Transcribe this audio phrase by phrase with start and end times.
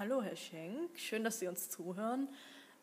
[0.00, 0.98] Hallo, Herr Schenk.
[0.98, 2.26] Schön, dass Sie uns zuhören.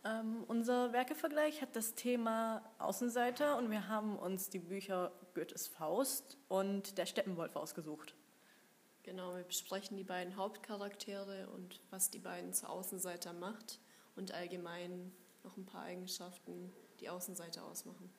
[0.06, 6.38] Ähm, unser Werkevergleich hat das Thema Außenseiter und wir haben uns die Bücher Goethes Faust
[6.48, 8.14] und Der Steppenwolf ausgesucht.
[9.02, 13.80] Genau, wir besprechen die beiden Hauptcharaktere und was die beiden zu Außenseiter macht
[14.16, 15.12] und allgemein
[15.44, 18.14] noch ein paar Eigenschaften, die Außenseiter ausmachen.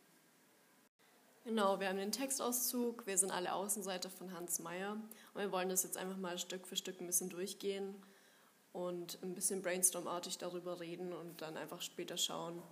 [1.44, 4.94] Genau, wir haben den Textauszug, wir sind alle Außenseiter von Hans Meyer
[5.34, 7.94] und wir wollen das jetzt einfach mal Stück für Stück ein bisschen durchgehen
[8.72, 12.62] und ein bisschen brainstormartig darüber reden und dann einfach später schauen,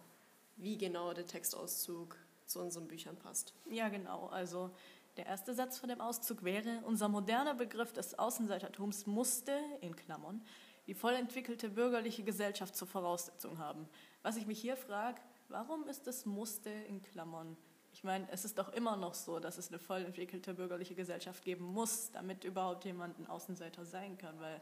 [0.56, 3.52] wie genau der Textauszug zu unseren Büchern passt.
[3.70, 4.26] Ja, genau.
[4.26, 4.70] Also
[5.16, 10.44] der erste Satz von dem Auszug wäre, unser moderner Begriff des Außenseitertums musste, in Klammern,
[10.86, 13.88] die voll entwickelte bürgerliche Gesellschaft zur Voraussetzung haben.
[14.22, 17.56] Was ich mich hier frage, warum ist das musste in Klammern?
[17.92, 21.42] Ich meine, es ist doch immer noch so, dass es eine voll entwickelte bürgerliche Gesellschaft
[21.42, 24.60] geben muss, damit überhaupt jemand ein Außenseiter sein kann, weil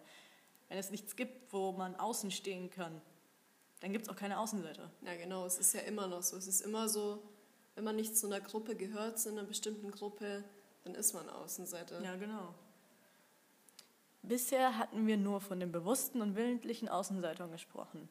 [0.74, 3.00] wenn es nichts gibt, wo man außen stehen kann,
[3.78, 4.90] dann gibt es auch keine Außenseiter.
[5.02, 6.36] Ja, genau, es ist ja immer noch so.
[6.36, 7.22] Es ist immer so,
[7.76, 10.42] wenn man nicht zu einer Gruppe gehört, zu einer bestimmten Gruppe,
[10.82, 12.02] dann ist man Außenseiter.
[12.02, 12.52] Ja, genau.
[14.22, 18.08] Bisher hatten wir nur von den bewussten und willentlichen Außenseitern gesprochen.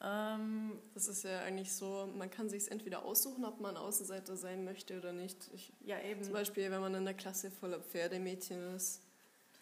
[0.00, 4.62] Ähm, das ist ja eigentlich so, man kann sich entweder aussuchen, ob man Außenseiter sein
[4.62, 5.50] möchte oder nicht.
[5.52, 6.22] Ich, ja, eben.
[6.22, 9.02] Zum Beispiel, wenn man in der Klasse voller Pferdemädchen ist,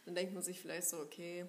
[0.05, 1.47] dann denkt man sich vielleicht so, okay,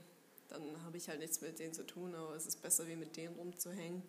[0.51, 3.15] dann habe ich halt nichts mit denen zu tun, aber es ist besser, wie mit
[3.17, 4.03] denen rumzuhängen.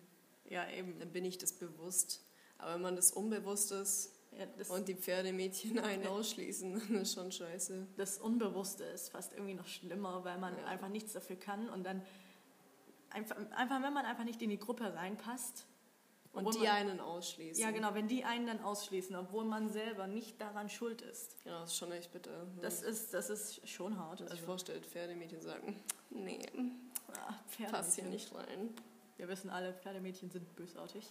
[0.49, 0.99] Ja, eben.
[0.99, 2.21] Dann bin ich das bewusst.
[2.57, 7.13] Aber wenn man das unbewusst ist ja, das und die Pferdemädchen einen ausschließen, dann ist
[7.13, 7.87] schon scheiße.
[7.97, 10.65] Das Unbewusste ist fast irgendwie noch schlimmer, weil man ja.
[10.65, 12.01] einfach nichts dafür kann und dann
[13.09, 15.65] einfach, einfach, wenn man einfach nicht in die Gruppe reinpasst.
[16.33, 17.63] Und die man, einen ausschließen.
[17.63, 21.37] Ja, genau, wenn die einen dann ausschließen, obwohl man selber nicht daran schuld ist.
[21.45, 22.47] Ja, das ist schon echt bitter.
[22.59, 24.21] Das ist, das ist schon hart.
[24.21, 26.39] Also, ich vorstelle, Pferdemädchen sagen, nee,
[27.59, 28.73] ja, passt hier nicht rein.
[29.17, 31.05] Wir wissen alle, Pferdemädchen sind bösartig.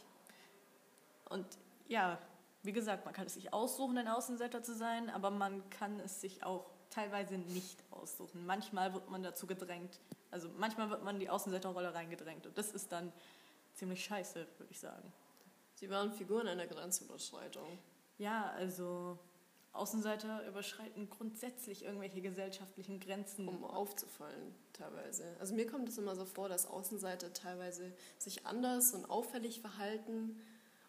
[1.29, 1.47] Und
[1.87, 2.19] ja,
[2.65, 6.21] wie gesagt, man kann es sich aussuchen, ein Außenseiter zu sein, aber man kann es
[6.21, 8.45] sich auch teilweise nicht aussuchen.
[8.45, 10.01] Manchmal wird man dazu gedrängt,
[10.31, 13.13] also manchmal wird man in die Außenseiterrolle reingedrängt und das ist dann
[13.75, 15.13] ziemlich scheiße, würde ich sagen.
[15.75, 17.79] Sie waren Figuren einer Grenzüberschreitung.
[18.19, 19.19] Ja, also
[19.73, 23.49] Außenseiter überschreiten grundsätzlich irgendwelche gesellschaftlichen Grenzen.
[23.49, 25.25] Um aufzufallen, teilweise.
[25.41, 30.41] Also mir kommt es immer so vor, dass Außenseiter teilweise sich anders und auffällig verhalten.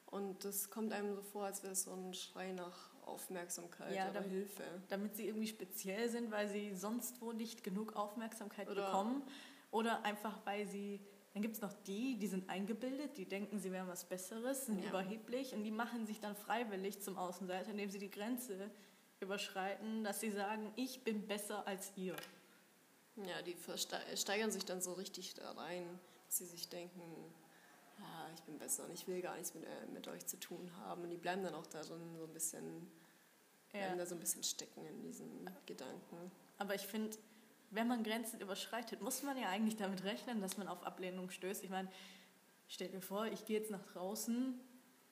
[0.07, 4.05] Und das kommt einem so vor, als wäre es so ein Schrei nach Aufmerksamkeit ja,
[4.05, 4.63] oder damit, Hilfe.
[4.89, 9.23] Damit sie irgendwie speziell sind, weil sie sonst wo nicht genug Aufmerksamkeit oder bekommen.
[9.71, 10.99] Oder einfach, weil sie.
[11.33, 14.83] Dann gibt es noch die, die sind eingebildet, die denken, sie wären was Besseres, sind
[14.83, 14.89] ja.
[14.89, 18.69] überheblich und die machen sich dann freiwillig zum Außenseiter, indem sie die Grenze
[19.19, 22.15] überschreiten, dass sie sagen, ich bin besser als ihr.
[23.15, 23.55] Ja, die
[24.15, 27.01] steigern sich dann so richtig da rein, dass sie sich denken,
[27.99, 30.69] ja, ich bin besser und ich will gar nichts mit, äh, mit euch zu tun
[30.77, 31.03] haben.
[31.03, 32.91] Und die bleiben dann auch darin so ein bisschen,
[33.73, 33.95] ja.
[33.95, 36.31] da so ein bisschen stecken in diesen Gedanken.
[36.57, 37.17] Aber ich finde,
[37.73, 41.63] wenn man Grenzen überschreitet, muss man ja eigentlich damit rechnen, dass man auf Ablehnung stößt.
[41.63, 41.89] Ich meine,
[42.67, 44.59] stell dir vor, ich gehe jetzt nach draußen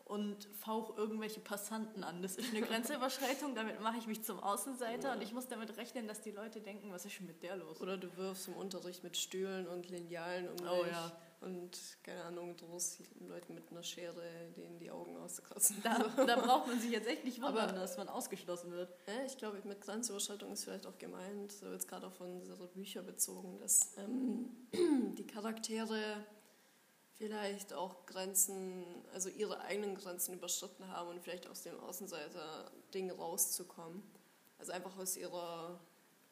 [0.05, 2.21] und fauch irgendwelche Passanten an.
[2.21, 5.13] Das ist eine Grenzüberschreitung, damit mache ich mich zum Außenseiter ja.
[5.13, 7.79] und ich muss damit rechnen, dass die Leute denken, was ist schon mit der los?
[7.81, 10.91] Oder du wirfst im Unterricht mit Stühlen und Linealen um oh, dich.
[10.91, 14.21] Ja und keine Ahnung, drohst Leuten mit einer Schere
[14.55, 15.77] denen die Augen auszukratzen.
[15.83, 18.93] Da, da braucht man sich jetzt echt nicht wundern, Aber, dass man ausgeschlossen wird.
[19.07, 22.67] Ja, ich glaube, mit Grenzüberschreitung ist vielleicht auch gemeint, so jetzt gerade auch von unsere
[22.67, 24.49] Bücher bezogen, dass ähm,
[25.17, 26.23] die Charaktere
[27.17, 34.03] vielleicht auch Grenzen, also ihre eigenen Grenzen überschritten haben und vielleicht aus dem Außenseiter-Ding rauszukommen.
[34.59, 35.79] Also einfach aus ihrer,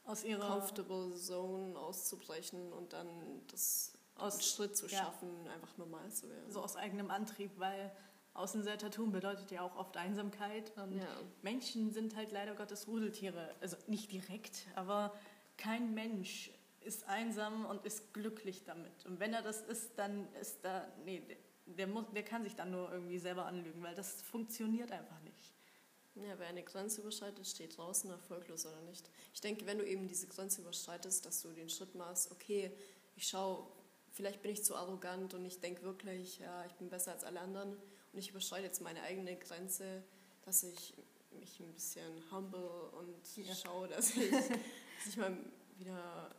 [0.03, 3.07] aus ihrer Comfortable Zone auszubrechen und dann
[3.47, 5.53] das aus, Schritt zu schaffen, ja.
[5.53, 6.51] einfach normal zu werden.
[6.51, 7.91] So aus eigenem Antrieb, weil
[8.33, 10.71] Außenseitertum bedeutet ja auch oft Einsamkeit.
[10.77, 11.05] Und ja.
[11.41, 13.55] Menschen sind halt leider Gottes Rudeltiere.
[13.61, 15.13] Also nicht direkt, aber
[15.57, 19.05] kein Mensch ist einsam und ist glücklich damit.
[19.05, 21.21] Und wenn er das ist, dann ist da, nee,
[21.65, 25.53] der, muss, der kann sich dann nur irgendwie selber anlügen, weil das funktioniert einfach nicht.
[26.15, 29.09] Ja, wer eine Grenze überschreitet, steht draußen erfolglos oder nicht.
[29.33, 32.71] Ich denke, wenn du eben diese Grenze überschreitest, dass du den Schritt machst, okay,
[33.15, 33.67] ich schaue,
[34.19, 37.39] vielleicht bin ich zu arrogant und ich denke wirklich, ja, ich bin besser als alle
[37.39, 40.03] anderen und ich überschreite jetzt meine eigene Grenze,
[40.43, 40.93] dass ich
[41.31, 43.55] mich ein bisschen humble und ja.
[43.55, 45.37] schaue, dass ich, dass ich mal
[45.77, 46.35] wieder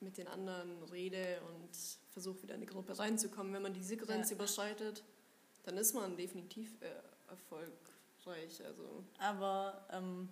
[0.00, 1.70] mit den anderen rede und
[2.10, 3.54] versuche wieder in die Gruppe reinzukommen.
[3.54, 4.36] Wenn man diese Grenze ja.
[4.36, 5.02] überschreitet,
[5.62, 6.90] dann ist man definitiv äh,
[7.30, 8.62] erfolgreich.
[8.66, 9.02] Also.
[9.18, 10.28] Aber ähm,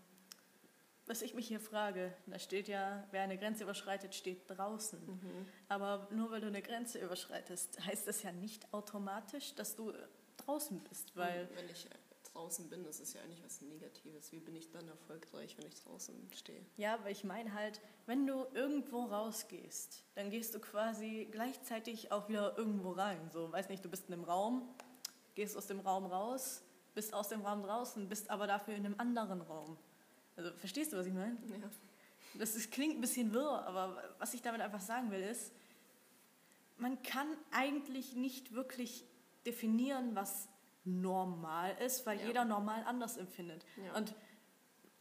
[1.06, 5.05] was ich mich hier frage, da steht ja, wer eine Grenze überschreitet, steht draußen.
[5.06, 5.47] Mhm.
[5.69, 9.93] Aber nur weil du eine Grenze überschreitest, heißt das ja nicht automatisch, dass du
[10.37, 11.88] draußen bist, weil Und wenn ich
[12.32, 14.31] draußen bin, das ist ja eigentlich was Negatives.
[14.32, 16.61] Wie bin ich dann erfolgreich, wenn ich draußen stehe?
[16.76, 22.29] ja, weil ich meine halt, wenn du irgendwo rausgehst, dann gehst du quasi gleichzeitig auch
[22.29, 23.31] wieder irgendwo rein.
[23.32, 24.69] So, weiß nicht, du bist in einem Raum,
[25.35, 26.62] gehst aus dem Raum raus,
[26.94, 29.79] bist aus dem Raum draußen, bist aber dafür in einem anderen Raum.
[30.36, 31.36] Also verstehst du, was ich meine?
[31.48, 31.70] Ja.
[32.34, 35.52] Das ist, klingt ein bisschen wirr, aber was ich damit einfach sagen will, ist,
[36.76, 39.04] man kann eigentlich nicht wirklich
[39.46, 40.48] definieren, was
[40.84, 42.26] normal ist, weil Ja.
[42.26, 43.64] jeder normal anders empfindet.
[43.82, 43.96] Ja.
[43.96, 44.14] Und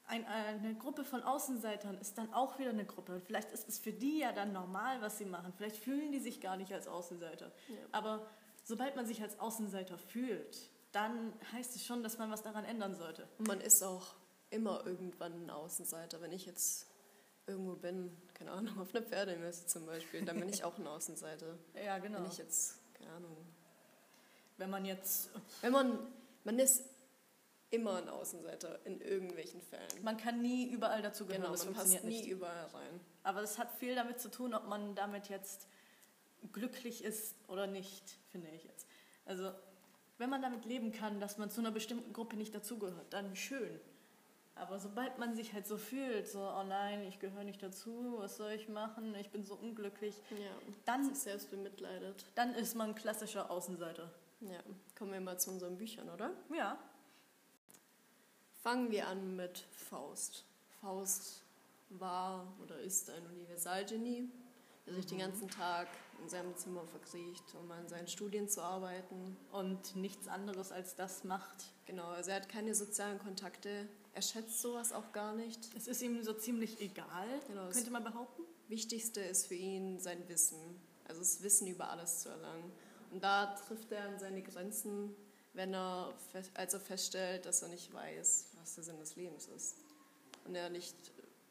[0.07, 3.15] ein, eine Gruppe von Außenseitern ist dann auch wieder eine Gruppe.
[3.15, 5.51] Und vielleicht ist es für die ja dann normal, was sie machen.
[5.57, 7.51] Vielleicht fühlen die sich gar nicht als Außenseiter.
[7.67, 7.75] Ja.
[7.91, 8.25] Aber
[8.63, 12.95] sobald man sich als Außenseiter fühlt, dann heißt es schon, dass man was daran ändern
[12.95, 13.27] sollte.
[13.39, 14.13] Und man ist auch
[14.55, 16.21] immer irgendwann ein Außenseiter.
[16.21, 16.87] Wenn ich jetzt
[17.45, 21.57] irgendwo bin, keine Ahnung, auf einer Pferdemesse zum Beispiel, dann bin ich auch ein Außenseiter.
[21.85, 22.19] Ja, genau.
[22.19, 23.37] Wenn ich jetzt, keine Ahnung.
[24.57, 25.29] Wenn man jetzt
[25.61, 25.99] Wenn man,
[26.43, 26.83] man ist
[27.71, 30.03] immer ein Außenseiter in irgendwelchen Fällen.
[30.03, 32.27] Man kann nie überall dazugehören, Genau, das man passt nie nicht.
[32.27, 32.99] überall rein.
[33.23, 35.67] Aber das hat viel damit zu tun, ob man damit jetzt
[36.53, 38.87] glücklich ist oder nicht, finde ich jetzt.
[39.25, 39.51] Also,
[40.17, 43.79] wenn man damit leben kann, dass man zu einer bestimmten Gruppe nicht dazugehört, dann schön.
[44.57, 48.37] Aber sobald man sich halt so fühlt, so, oh nein, ich gehöre nicht dazu, was
[48.37, 50.37] soll ich machen, ich bin so unglücklich, Ja,
[50.85, 52.25] Dann- sich selbst bemitleidet.
[52.35, 54.09] dann ist man klassischer Außenseiter.
[54.41, 54.59] Ja,
[54.97, 56.31] kommen wir mal zu unseren Büchern, oder?
[56.55, 56.77] Ja,
[58.63, 59.59] Fangen wir an mit
[59.89, 60.43] Faust.
[60.81, 61.43] Faust
[61.89, 64.27] war oder ist ein Universalgenie,
[64.87, 65.87] der sich den ganzen Tag
[66.21, 69.37] in seinem Zimmer verkriecht, um an seinen Studien zu arbeiten.
[69.51, 71.65] und nichts anderes als das macht.
[71.85, 75.59] Genau, also er hat keine sozialen Kontakte, er schätzt sowas auch gar nicht.
[75.75, 78.43] Es ist ihm so ziemlich egal, Genau, könnte man behaupten.
[78.67, 80.57] Wichtigste ist für ihn sein Wissen,
[81.07, 82.71] also das Wissen über alles zu erlangen.
[83.11, 85.15] Und da trifft er an seine Grenzen,
[85.53, 86.13] wenn er,
[86.55, 89.77] als er feststellt, dass er nicht weiß, was der Sinn des Lebens ist.
[90.45, 90.95] Und er nicht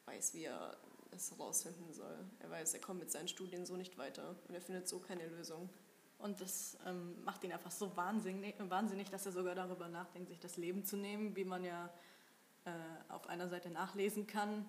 [0.06, 0.76] weiß, wie er
[1.14, 2.18] es herausfinden soll.
[2.40, 5.26] Er weiß, er kommt mit seinen Studien so nicht weiter und er findet so keine
[5.28, 5.68] Lösung.
[6.18, 10.40] Und das ähm, macht ihn einfach so wahnsinnig, wahnsinnig, dass er sogar darüber nachdenkt, sich
[10.40, 11.92] das Leben zu nehmen, wie man ja
[12.64, 12.70] äh,
[13.08, 14.64] auf einer Seite nachlesen kann.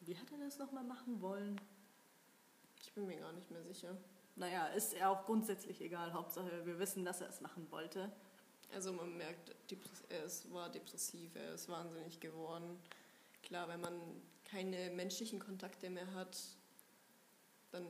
[0.00, 1.60] Wie hat er das nochmal machen wollen?
[2.80, 3.96] Ich bin mir gar nicht mehr sicher.
[4.36, 6.12] Naja, ist er auch grundsätzlich egal.
[6.12, 8.12] Hauptsache, wir wissen, dass er es machen wollte.
[8.74, 9.54] Also man merkt,
[10.08, 12.78] er war depressiv, er ist wahnsinnig geworden.
[13.42, 14.00] Klar, wenn man
[14.46, 16.38] keine menschlichen Kontakte mehr hat,
[17.72, 17.86] dann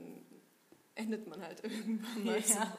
[0.94, 2.40] endet man halt irgendwann mal.
[2.40, 2.76] Ja.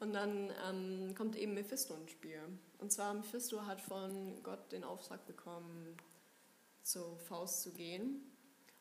[0.00, 2.40] Und dann ähm, kommt eben Mephisto ins Spiel.
[2.78, 5.96] Und zwar Mephisto hat von Gott den Auftrag bekommen,
[6.82, 8.20] zu Faust zu gehen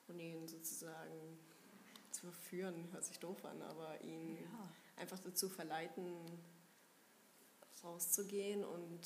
[0.08, 1.38] und ihn sozusagen
[2.12, 4.69] zu verführen, hört sich doof an, aber ihn Ja.
[4.98, 6.14] einfach dazu verleiten,
[7.84, 9.02] rauszugehen und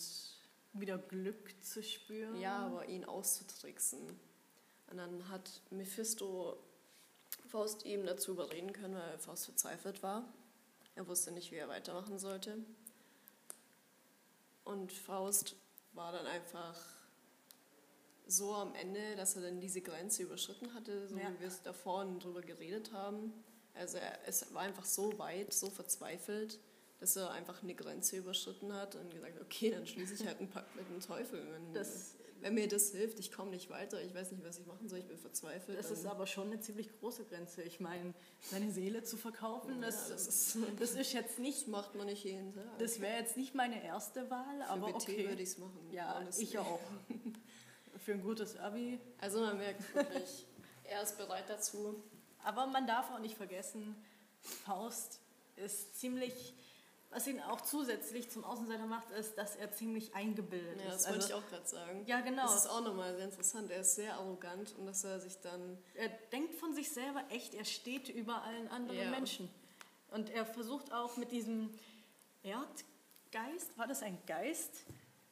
[0.73, 2.39] Wieder Glück zu spüren.
[2.39, 3.99] ja, aber ihn auszutricksen.
[4.89, 6.57] Und dann hat Mephisto
[7.47, 10.23] Faust eben dazu überreden können, weil Faust verzweifelt war.
[10.95, 12.57] Er wusste nicht, wie er weitermachen sollte.
[14.63, 15.55] Und Faust
[15.93, 16.75] war dann einfach
[18.25, 21.31] so am Ende, dass er dann diese Grenze überschritten hatte, so Ja.
[21.31, 23.31] wie wir es davor drüber geredet haben.
[23.73, 26.59] Also er, es war einfach so weit, so verzweifelt,
[26.99, 30.39] dass er einfach eine Grenze überschritten hat und gesagt hat, okay, dann schließe ich halt
[30.39, 31.45] einen Pakt mit dem Teufel.
[31.73, 34.87] Das- wenn mir das hilft, ich komme nicht weiter, ich weiß nicht, was ich machen
[34.87, 35.77] soll, ich bin verzweifelt.
[35.77, 37.63] Das ist aber schon eine ziemlich große Grenze.
[37.63, 41.67] Ich meine, seine Seele zu verkaufen, Ja, das, das ist- das ist jetzt nicht, das
[41.67, 42.77] macht man nicht jeden Tag.
[42.79, 45.29] das wäre jetzt nicht meine erste Wahl, Für aber BT okay.
[45.29, 45.89] würde ich es machen.
[45.91, 46.43] Ja, honestly.
[46.43, 46.79] ich auch.
[48.05, 48.99] Für ein gutes Abi.
[49.19, 50.45] Also man merkt wirklich,
[50.83, 52.01] er ist bereit dazu.
[52.43, 53.95] Aber man darf auch nicht vergessen,
[54.41, 55.19] Faust
[55.55, 56.53] ist ziemlich,
[57.17, 60.93] was ihn auch zusätzlich zum Außenseiter macht, ist, dass er ziemlich eingebildet Ja, ist.
[60.93, 62.03] das wollte Also, ich auch gerade sagen.
[62.05, 62.43] Ja, genau.
[62.43, 63.71] Das ist auch nochmal sehr interessant.
[63.71, 67.55] Er ist sehr arrogant und dass er sich dann Er denkt von sich selber echt,
[67.55, 69.09] er steht über allen anderen Ja.
[69.09, 69.49] Menschen.
[70.09, 71.71] Und er versucht auch mit diesem
[72.43, 74.85] Erdgeist, war das ein Geist?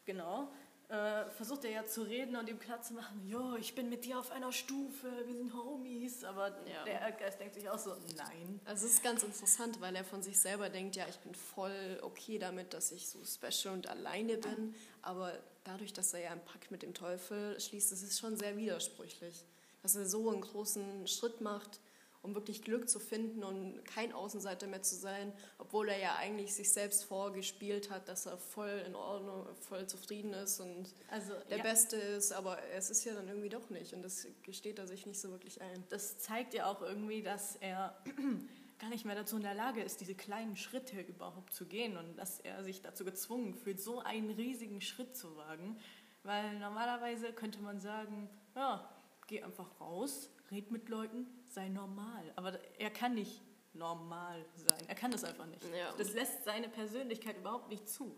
[0.06, 0.52] Genau.
[0.88, 4.32] Äh, versucht er ja zu reden und ihm klarzumachen, jo, ich bin mit dir auf
[4.32, 6.24] einer Stufe, wir sind Homies.
[6.24, 6.84] Aber Ja.
[6.86, 8.60] der Erdgeist denkt sich auch so, nein.
[8.66, 12.00] Also es ist ganz interessant, weil er von sich selber denkt, ja, ich bin voll
[12.04, 16.46] okay damit, dass ich so special und alleine bin, aber dadurch, dass er ja einen
[16.46, 19.44] Pakt mit dem Teufel schließt, das ist schon sehr widersprüchlich,
[19.82, 21.80] dass er so einen großen Schritt macht,
[22.26, 26.54] um wirklich Glück zu finden und kein Außenseiter mehr zu sein, obwohl er ja eigentlich
[26.54, 31.60] sich selbst vorgespielt hat, dass er voll in Ordnung, voll zufrieden ist und also, der
[31.60, 31.64] ja.
[31.64, 35.06] Beste ist, aber es ist ja dann irgendwie doch nicht und das gesteht er sich
[35.06, 35.84] nicht so wirklich ein.
[35.90, 37.96] Das zeigt ja auch irgendwie, dass er
[38.80, 42.18] gar nicht mehr dazu in der Lage ist, diese kleinen Schritte überhaupt zu gehen und
[42.18, 45.78] dass er sich dazu gezwungen fühlt, so einen riesigen Schritt zu wagen.
[46.24, 48.90] Weil normalerweise könnte man sagen, ja,
[49.28, 52.32] geh einfach raus, red mit Leuten, sei normal.
[52.36, 53.42] Aber er kann nicht
[53.74, 54.88] normal sein.
[54.88, 55.64] Er kann das einfach nicht.
[55.64, 55.94] Ja.
[55.98, 58.16] Das lässt seine Persönlichkeit überhaupt nicht zu.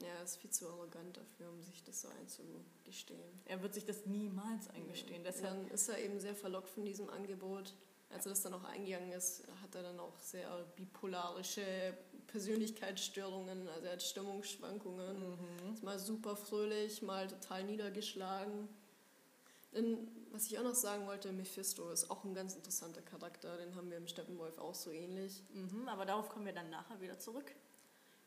[0.00, 3.40] Ja, er ist viel zu arrogant dafür, um sich das so einzugestehen.
[3.44, 5.22] Er wird sich das niemals eingestehen.
[5.24, 5.32] Ja.
[5.42, 7.74] Dann ist er eben sehr verlockt von diesem Angebot
[8.12, 13.86] als er das dann auch eingegangen ist, hat er dann auch sehr bipolarische Persönlichkeitsstörungen, also
[13.86, 15.74] er hat Stimmungsschwankungen, mhm.
[15.74, 18.68] ist mal super fröhlich, mal total niedergeschlagen.
[19.74, 23.74] Denn, was ich auch noch sagen wollte, Mephisto ist auch ein ganz interessanter Charakter, den
[23.74, 25.42] haben wir im Steppenwolf auch so ähnlich.
[25.52, 27.54] Mhm, aber darauf kommen wir dann nachher wieder zurück.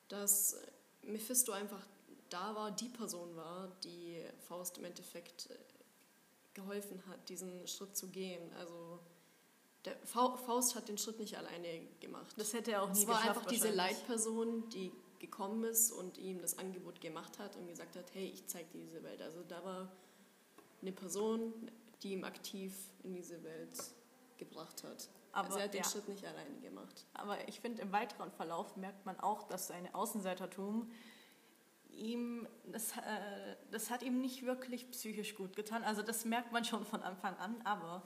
[0.08, 0.58] Dass
[1.02, 1.86] Mephisto einfach
[2.30, 5.56] da war, die Person war, die Faust im Endeffekt äh,
[6.54, 8.52] geholfen hat, diesen Schritt zu gehen.
[8.60, 9.00] Also
[9.86, 12.34] der Faust hat den Schritt nicht alleine gemacht.
[12.38, 16.42] Das hätte er auch nie Es war einfach diese Leitperson, die gekommen ist und ihm
[16.42, 19.22] das Angebot gemacht hat und gesagt hat, hey, ich zeige dir diese Welt.
[19.22, 19.92] Also da war
[20.82, 21.54] eine Person,
[22.06, 22.72] die ihm aktiv
[23.04, 23.78] in diese Welt
[24.38, 25.10] gebracht hat.
[25.32, 25.90] Aber also er hat den ja.
[25.90, 27.06] Schritt nicht alleine gemacht.
[27.16, 30.92] Aber ich finde, im weiteren Verlauf merkt man auch, dass sein Außenseitertum
[31.90, 35.84] ihm, das, äh, das hat ihm nicht wirklich psychisch gut getan.
[35.84, 38.04] Also das merkt man schon von Anfang an, aber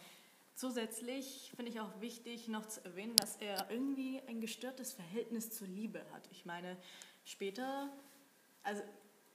[0.59, 5.67] Zusätzlich finde ich auch wichtig noch zu erwähnen, dass er irgendwie ein gestörtes Verhältnis zur
[5.67, 6.27] Liebe hat.
[6.31, 6.75] Ich meine,
[7.23, 7.89] später,
[8.63, 8.83] also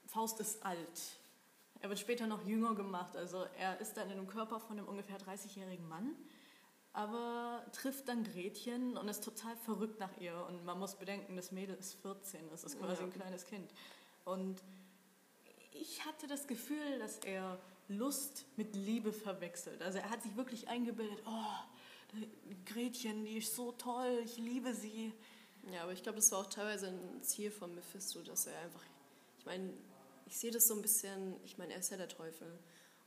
[0.05, 1.19] Faust ist alt.
[1.85, 3.15] Er wird später noch jünger gemacht.
[3.15, 6.17] Also er ist dann in dem Körper von einem ungefähr 30-jährigen Mann,
[6.95, 10.35] aber trifft dann Gretchen und ist total verrückt nach ihr.
[10.49, 13.07] Und man muss bedenken, das Mädel ist 14, das ist quasi ja.
[13.07, 13.71] ein kleines Kind.
[14.25, 14.63] Und
[15.73, 19.83] ich hatte das Gefühl, dass er Lust mit Liebe verwechselt.
[19.83, 22.25] Also er hat sich wirklich eingebildet, oh,
[22.65, 25.13] Gretchen, die ist so toll, ich liebe sie.
[25.71, 28.83] Ja, aber ich glaube, das war auch teilweise ein Ziel von Mephisto, dass er einfach,
[29.39, 29.75] ich meine,
[30.27, 32.59] ich sehe das so ein bisschen, ich meine, er ist ja der Teufel.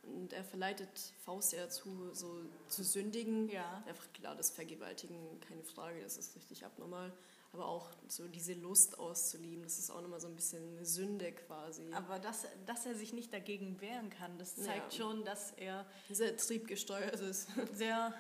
[0.03, 0.89] Und er verleitet
[1.25, 3.50] Faust ja dazu, so zu sündigen.
[3.50, 3.83] Ja.
[3.86, 7.12] Einfach klar, das Vergewaltigen, keine Frage, das ist richtig abnormal
[7.53, 11.31] aber auch so diese Lust auszulieben, das ist auch nochmal so ein bisschen eine Sünde
[11.31, 11.91] quasi.
[11.93, 15.00] Aber dass, dass er sich nicht dagegen wehren kann, das zeigt ja.
[15.00, 17.47] schon, dass er sehr triebgesteuert ist.
[17.74, 18.13] Sehr,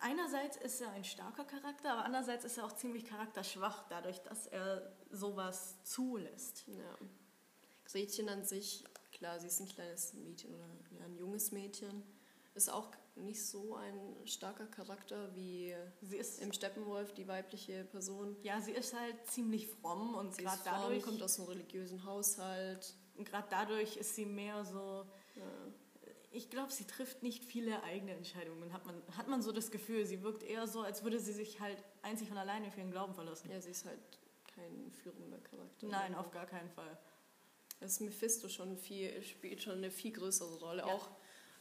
[0.00, 4.46] einerseits ist er ein starker Charakter, aber andererseits ist er auch ziemlich charakterschwach, dadurch, dass
[4.46, 6.64] er sowas zulässt.
[6.68, 7.06] Ja.
[7.90, 10.68] Gretchen an sich, klar, sie ist ein kleines Mädchen oder
[10.98, 12.02] ja, ein junges Mädchen,
[12.54, 18.36] ist auch nicht so ein starker Charakter wie sie ist im Steppenwolf, die weibliche Person.
[18.42, 22.94] Ja, sie ist halt ziemlich fromm und gerade dadurch kommt aus einem religiösen Haushalt.
[23.16, 25.04] Und gerade dadurch ist sie mehr so.
[25.34, 25.42] Ja.
[26.30, 28.72] Ich glaube, sie trifft nicht viele eigene Entscheidungen.
[28.72, 31.58] Hat man, hat man so das Gefühl, sie wirkt eher so, als würde sie sich
[31.58, 33.50] halt einzig und alleine für ihren Glauben verlassen.
[33.50, 33.98] Ja, sie ist halt
[34.54, 35.86] kein führender Charakter.
[35.86, 36.98] Nein, auf gar keinen Fall.
[37.80, 40.82] Das Mephisto schon viel, spielt schon eine viel größere Rolle.
[40.82, 40.86] Ja.
[40.86, 41.08] Auch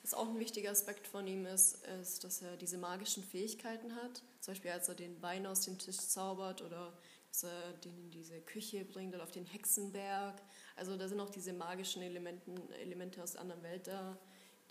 [0.03, 4.23] was auch ein wichtiger Aspekt von ihm ist, ist, dass er diese magischen Fähigkeiten hat.
[4.39, 6.97] Zum Beispiel, als er den Wein aus dem Tisch zaubert oder
[7.29, 10.41] dass er den in diese Küche bringt oder auf den Hexenberg.
[10.75, 14.17] Also da sind auch diese magischen Elementen, Elemente aus der anderen Welt da,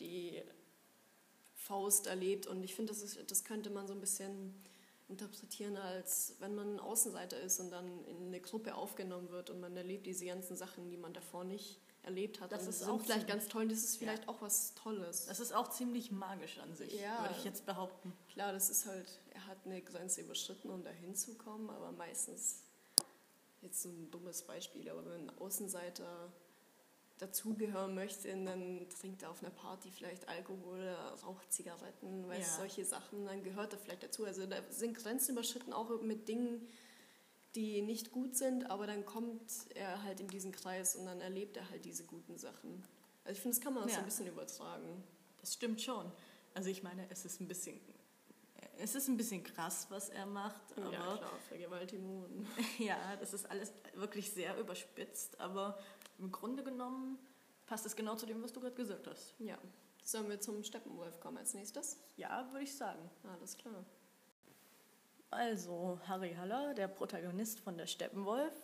[0.00, 0.42] die
[1.54, 2.46] Faust erlebt.
[2.46, 4.54] Und ich finde, das, das könnte man so ein bisschen
[5.08, 9.60] interpretieren, als wenn man ein Außenseiter ist und dann in eine Gruppe aufgenommen wird und
[9.60, 12.52] man erlebt diese ganzen Sachen, die man davor nicht erlebt hat.
[12.52, 13.68] Das ist auch vielleicht ganz toll.
[13.68, 14.28] Das ist vielleicht ja.
[14.28, 15.26] auch was Tolles.
[15.26, 17.20] Das ist auch ziemlich magisch an sich, ja.
[17.20, 18.12] würde ich jetzt behaupten.
[18.32, 22.62] Klar, das ist halt, er hat eine Grenze überschritten, um dahin zu kommen, aber meistens,
[23.60, 26.32] jetzt so ein dummes Beispiel, aber wenn ein Außenseiter
[27.18, 32.56] dazugehören möchte, dann trinkt er auf einer Party vielleicht Alkohol, raucht Zigaretten, weiß ja.
[32.58, 34.24] solche Sachen, dann gehört er vielleicht dazu.
[34.24, 36.68] Also da sind Grenzen überschritten auch mit Dingen,
[37.54, 41.56] die nicht gut sind, aber dann kommt er halt in diesen Kreis und dann erlebt
[41.56, 42.84] er halt diese guten Sachen.
[43.24, 43.94] Also ich finde, das kann man auch ja.
[43.94, 45.02] so ein bisschen übertragen.
[45.40, 46.12] Das stimmt schon.
[46.54, 47.80] Also ich meine, es ist ein bisschen,
[48.78, 50.76] es ist ein bisschen krass, was er macht.
[50.76, 52.46] Aber ja, klar, Vergewaltigung.
[52.78, 55.78] ja, das ist alles wirklich sehr überspitzt, aber
[56.18, 57.18] im Grunde genommen
[57.66, 59.34] passt es genau zu dem, was du gerade gesagt hast.
[59.38, 59.58] Ja.
[60.02, 61.98] Sollen wir zum Steppenwolf kommen als nächstes?
[62.16, 63.10] Ja, würde ich sagen.
[63.24, 63.84] Alles klar.
[65.30, 68.54] Also Harry Haller, der Protagonist von der Steppenwolf,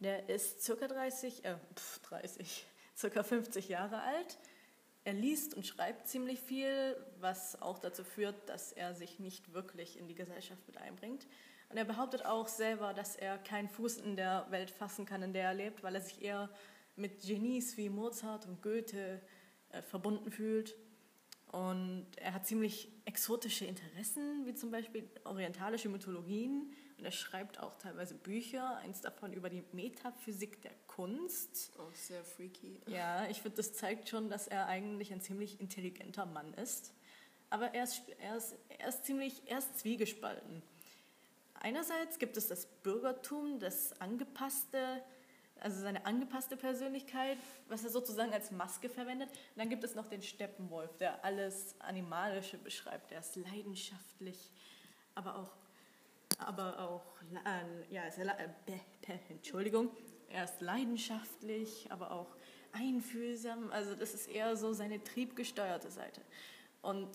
[0.00, 2.66] der ist circa 30, äh, pf, 30,
[2.96, 4.38] circa 50 Jahre alt,
[5.04, 9.98] er liest und schreibt ziemlich viel, was auch dazu führt, dass er sich nicht wirklich
[9.98, 11.26] in die Gesellschaft mit einbringt.
[11.68, 15.32] Und er behauptet auch selber, dass er keinen Fuß in der Welt fassen kann, in
[15.32, 16.48] der er lebt, weil er sich eher
[16.96, 19.20] mit Genies wie Mozart und Goethe
[19.70, 20.74] äh, verbunden fühlt.
[21.52, 26.72] Und er hat ziemlich exotische Interessen, wie zum Beispiel orientalische Mythologien.
[26.98, 31.72] Und er schreibt auch teilweise Bücher, eins davon über die Metaphysik der Kunst.
[31.78, 32.80] Auch sehr freaky.
[32.86, 36.94] Ja, ich finde, das zeigt schon, dass er eigentlich ein ziemlich intelligenter Mann ist.
[37.50, 40.62] Aber er ist, er ist, er ist ziemlich, er ist zwiegespalten.
[41.54, 45.02] Einerseits gibt es das Bürgertum, das angepasste,
[45.60, 49.30] also seine angepasste Persönlichkeit, was er sozusagen als Maske verwendet.
[49.30, 53.10] Und dann gibt es noch den Steppenwolf, der alles Animalische beschreibt.
[53.10, 54.52] Der ist leidenschaftlich,
[55.14, 55.50] aber auch,
[56.38, 57.04] aber auch,
[57.44, 59.90] äh, ja, er, äh, Entschuldigung,
[60.28, 62.36] er ist leidenschaftlich, aber auch
[62.72, 63.70] einfühlsam.
[63.70, 66.20] Also das ist eher so seine triebgesteuerte Seite.
[66.82, 67.08] Und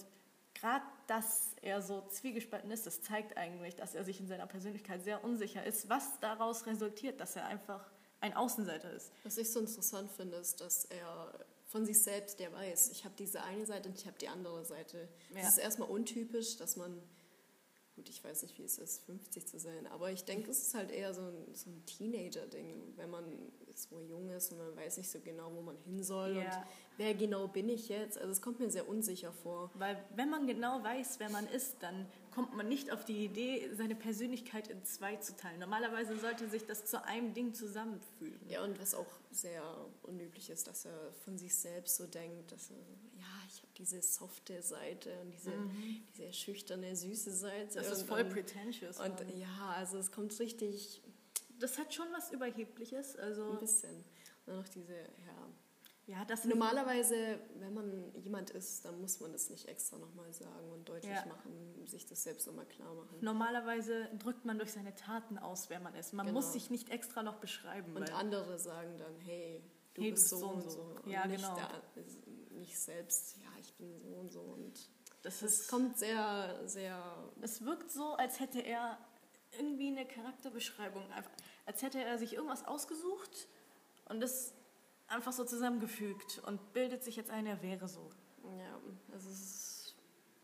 [0.53, 5.03] gerade, dass er so zwiegespalten ist, das zeigt eigentlich, dass er sich in seiner Persönlichkeit
[5.03, 7.89] sehr unsicher ist, was daraus resultiert, dass er einfach
[8.21, 9.11] ein Außenseiter ist.
[9.23, 13.13] Was ich so interessant finde, ist, dass er von sich selbst, der weiß, ich habe
[13.17, 15.07] diese eine Seite und ich habe die andere Seite.
[15.29, 15.41] Ja.
[15.41, 17.01] Das ist erstmal untypisch, dass man
[17.99, 20.73] gut, ich weiß nicht, wie es ist, 50 zu sein, aber ich denke, es ist
[20.73, 23.25] halt eher so ein, so ein Teenager-Ding, wenn man
[23.75, 26.43] so jung ist und man weiß nicht so genau, wo man hin soll ja.
[26.43, 26.63] und
[26.97, 28.17] wer genau bin ich jetzt.
[28.17, 29.69] Also es kommt mir sehr unsicher vor.
[29.73, 33.69] Weil wenn man genau weiß, wer man ist, dann kommt man nicht auf die Idee,
[33.73, 35.59] seine Persönlichkeit in zwei zu teilen.
[35.59, 38.49] Normalerweise sollte sich das zu einem Ding zusammenfügen.
[38.49, 39.63] Ja, und was auch sehr
[40.03, 42.77] unüblich ist, dass er von sich selbst so denkt, dass er,
[43.79, 46.03] diese softe Seite und diese, mhm.
[46.13, 47.79] diese schüchterne, süße Seite.
[47.79, 48.99] Das ist voll pretentious.
[48.99, 49.37] Und Mann.
[49.37, 51.01] ja, also es kommt richtig...
[51.57, 53.17] Das hat schon was Überhebliches.
[53.17, 53.95] Also ein bisschen.
[53.95, 54.05] Und
[54.45, 55.49] dann noch diese, ja,
[56.09, 60.71] ja, das Normalerweise, wenn man jemand ist, dann muss man das nicht extra nochmal sagen
[60.71, 61.23] und deutlich ja.
[61.27, 63.17] machen, sich das selbst nochmal klar machen.
[63.21, 66.13] Normalerweise drückt man durch seine Taten aus, wer man ist.
[66.13, 66.39] Man genau.
[66.39, 67.95] muss sich nicht extra noch beschreiben.
[67.95, 69.61] Und andere sagen dann, hey,
[69.93, 70.81] du hey, bist, du bist so, und so.
[71.03, 71.55] Und ja, nicht genau.
[71.55, 74.41] Der, nicht selbst, ja, so und so.
[74.41, 74.89] Und
[75.21, 77.31] das, das kommt sehr, sehr...
[77.41, 78.97] Es wirkt so, als hätte er
[79.57, 81.03] irgendwie eine Charakterbeschreibung,
[81.65, 83.47] als hätte er sich irgendwas ausgesucht
[84.05, 84.53] und das
[85.07, 88.09] einfach so zusammengefügt und bildet sich jetzt ein, er wäre so.
[88.43, 88.79] Ja,
[89.11, 89.95] also ist,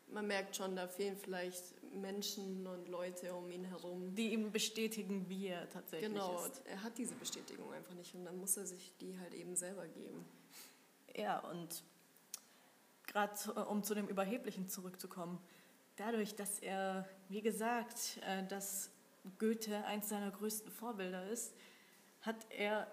[0.08, 4.16] man merkt schon, da fehlen vielleicht Menschen und Leute um ihn herum.
[4.16, 6.64] Die ihm bestätigen, wie er tatsächlich genau, ist.
[6.64, 9.56] Genau, er hat diese Bestätigung einfach nicht und dann muss er sich die halt eben
[9.56, 10.26] selber geben.
[11.16, 11.84] Ja, und
[13.16, 15.40] gerade um zu dem Überheblichen zurückzukommen,
[15.96, 18.92] dadurch, dass er, wie gesagt, äh, dass
[19.40, 21.56] Goethe eins seiner größten Vorbilder ist,
[22.22, 22.88] hat er,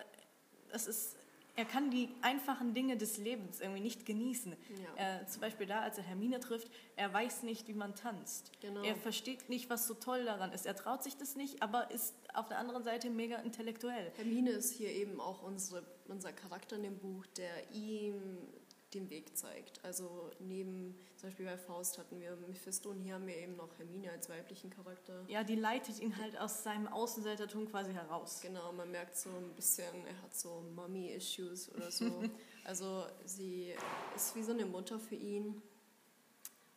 [0.70, 1.16] es ist
[1.54, 4.56] er kann die einfachen Dinge des Lebens irgendwie nicht genießen.
[4.96, 5.20] Ja.
[5.20, 8.52] Äh, zum Beispiel da, als er Hermine trifft, er weiß nicht, wie man tanzt.
[8.62, 8.82] Genau.
[8.82, 10.64] Er versteht nicht, was so toll daran ist.
[10.64, 14.12] Er traut sich das nicht, aber ist auf der anderen Seite mega intellektuell.
[14.16, 18.48] Hermine ist hier eben auch unsere, unser Charakter in dem Buch, der ihm
[18.94, 19.84] den Weg zeigt.
[19.84, 23.76] Also neben, zum Beispiel bei Faust hatten wir Mephisto und hier haben wir eben noch
[23.78, 25.24] Hermine als weiblichen Charakter.
[25.28, 28.40] Ja, die leitet ihn halt aus seinem Außenseitertum quasi heraus.
[28.40, 32.22] Genau, man merkt so ein bisschen, er hat so Mommy-Issues oder so.
[32.64, 33.74] also sie
[34.14, 35.62] ist wie so eine Mutter für ihn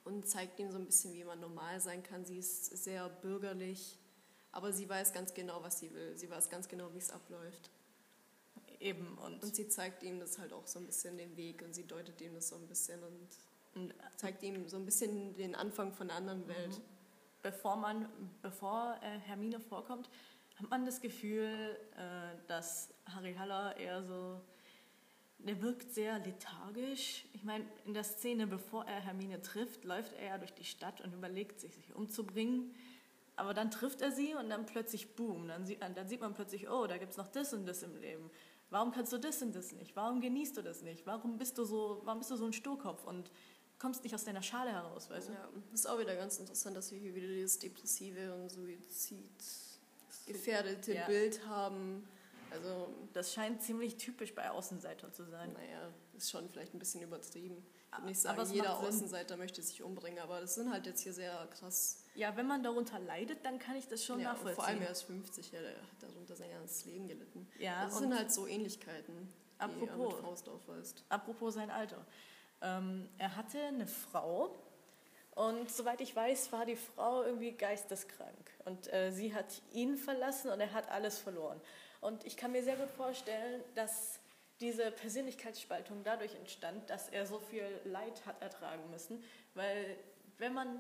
[0.04, 2.26] und zeigt ihm so ein bisschen, wie man normal sein kann.
[2.26, 3.98] Sie ist sehr bürgerlich,
[4.52, 6.16] aber sie weiß ganz genau, was sie will.
[6.16, 7.70] Sie weiß ganz genau, wie es abläuft.
[8.80, 9.18] Eben.
[9.18, 11.86] Und, und sie zeigt ihm das halt auch so ein bisschen den Weg und sie
[11.86, 13.28] deutet ihm das so ein bisschen und,
[13.76, 16.78] und zeigt ihm so ein bisschen den Anfang von einer anderen Welt.
[16.78, 16.84] Mhm.
[17.42, 18.10] Bevor man,
[18.42, 20.10] bevor äh, Hermine vorkommt,
[20.56, 24.42] hat man das Gefühl, äh, dass Harry Haller eher so,
[25.40, 27.26] der wirkt sehr lethargisch.
[27.34, 31.02] Ich meine, in der Szene, bevor er Hermine trifft, läuft er ja durch die Stadt
[31.02, 32.74] und überlegt sich, sich umzubringen.
[33.36, 36.70] Aber dann trifft er sie und dann plötzlich, boom, dann sieht, dann sieht man plötzlich,
[36.70, 38.32] oh, da gibt es noch das und das im Leben.
[38.70, 39.96] Warum kannst du das und das nicht?
[39.96, 41.06] Warum genießt du das nicht?
[41.06, 43.32] Warum bist du so, warum bist du so ein Sturkopf und
[43.78, 45.34] kommst nicht aus deiner Schale heraus, weißt du?
[45.34, 50.96] Ja, das ist auch wieder ganz interessant, dass wir hier wieder dieses depressive und suizidgefährdete
[50.96, 51.06] ja.
[51.06, 52.08] Bild haben.
[52.52, 55.54] Also das scheint ziemlich typisch bei Außenseitern zu sein.
[55.54, 57.66] Naja, ist schon vielleicht ein bisschen übertrieben.
[57.92, 61.14] Ich würde nicht sagen, jeder Außenseiter möchte sich umbringen, aber das sind halt jetzt hier
[61.14, 62.05] sehr krass.
[62.16, 64.56] Ja, wenn man darunter leidet, dann kann ich das schon ja, nachvollziehen.
[64.56, 67.48] vor allem er ist 50, ja, der hat darunter sein ganzes Leben gelitten.
[67.60, 71.04] Ja, das sind halt so Ähnlichkeiten, apropos, die er mit Faust aufweist.
[71.10, 72.06] Apropos sein Alter.
[72.62, 74.56] Ähm, er hatte eine Frau
[75.36, 78.52] und soweit ich weiß, war die Frau irgendwie geisteskrank.
[78.64, 81.60] Und äh, sie hat ihn verlassen und er hat alles verloren.
[82.00, 84.22] Und ich kann mir sehr gut vorstellen, dass
[84.62, 89.22] diese Persönlichkeitsspaltung dadurch entstand, dass er so viel Leid hat ertragen müssen.
[89.54, 89.98] Weil
[90.38, 90.80] wenn man,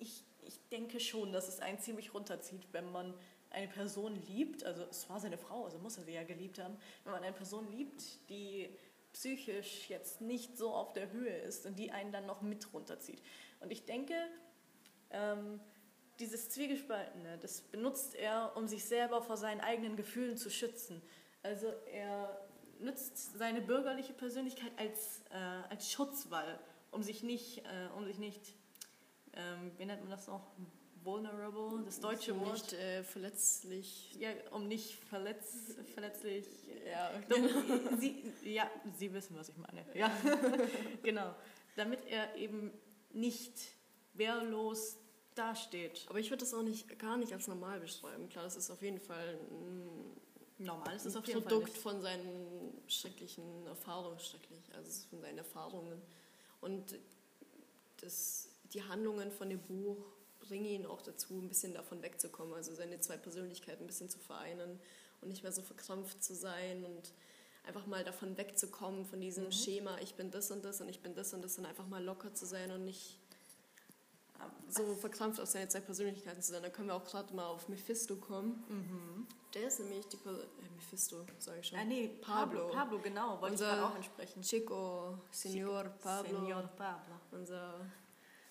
[0.00, 3.14] ich, ich denke schon, dass es einen ziemlich runterzieht, wenn man
[3.50, 6.76] eine Person liebt, also es war seine Frau, also muss er sie ja geliebt haben,
[7.04, 8.68] wenn man eine Person liebt, die
[9.12, 13.22] psychisch jetzt nicht so auf der Höhe ist und die einen dann noch mit runterzieht.
[13.60, 14.14] Und ich denke,
[15.10, 15.60] ähm,
[16.18, 21.00] dieses Zwiegespaltene, das benutzt er, um sich selber vor seinen eigenen Gefühlen zu schützen.
[21.42, 22.46] Also er
[22.80, 25.36] nutzt seine bürgerliche Persönlichkeit als, äh,
[25.70, 26.58] als Schutzwall,
[26.90, 28.54] um sich nicht, äh, um sich nicht
[29.34, 30.42] ähm, wie nennt man das noch?
[31.04, 32.54] Vulnerable, das deutsche um Wort.
[32.54, 34.14] Nicht äh, verletzlich.
[34.18, 36.46] Ja, um nicht verletz, verletzlich.
[36.90, 37.96] Ja, genau.
[37.98, 39.84] Sie, ja, Sie wissen, was ich meine.
[39.94, 40.10] Ja,
[41.02, 41.34] genau.
[41.76, 42.72] Damit er eben
[43.12, 43.54] nicht
[44.14, 44.98] wehrlos
[45.34, 46.04] dasteht.
[46.08, 48.28] Aber ich würde das auch nicht, gar nicht als normal beschreiben.
[48.28, 50.18] Klar, das ist auf jeden Fall ein
[50.58, 55.38] Normal ist es auf jeden Produkt Fall von seinen schrecklichen Erfahrungen, schrecklich, also von seinen
[55.38, 56.02] Erfahrungen.
[56.60, 56.98] Und
[57.98, 59.96] das, die Handlungen von dem Buch
[60.40, 64.18] bringen ihn auch dazu, ein bisschen davon wegzukommen, also seine zwei Persönlichkeiten ein bisschen zu
[64.18, 64.78] vereinen
[65.20, 67.12] und nicht mehr so verkrampft zu sein und
[67.66, 69.52] einfach mal davon wegzukommen, von diesem Mhm.
[69.52, 72.02] Schema, ich bin das und das und ich bin das und das und einfach mal
[72.02, 73.18] locker zu sein und nicht
[74.68, 76.62] so verkrampft auf seine zwei Persönlichkeiten zu sein.
[76.62, 78.62] Da können wir auch gerade mal auf Mephisto kommen.
[78.68, 79.26] Mhm.
[79.54, 81.78] Der ist nämlich die Per- äh, Mephisto, sage ich schon.
[81.78, 82.68] Ah, nee, Pablo.
[82.68, 82.98] Pablo.
[83.00, 84.42] Genau, wollte Unser- ich auch ansprechen.
[84.42, 87.14] Chico, Senor Pablo, Senor Pablo.
[87.32, 87.80] unser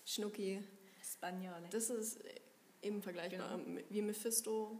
[0.07, 0.63] Schnucki.
[1.03, 1.67] Spagnole.
[1.69, 2.19] Das ist
[2.81, 3.81] eben vergleichbar Genau.
[3.89, 4.79] wie Mephisto,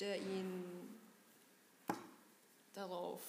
[0.00, 0.98] der ihn
[2.74, 3.20] darauf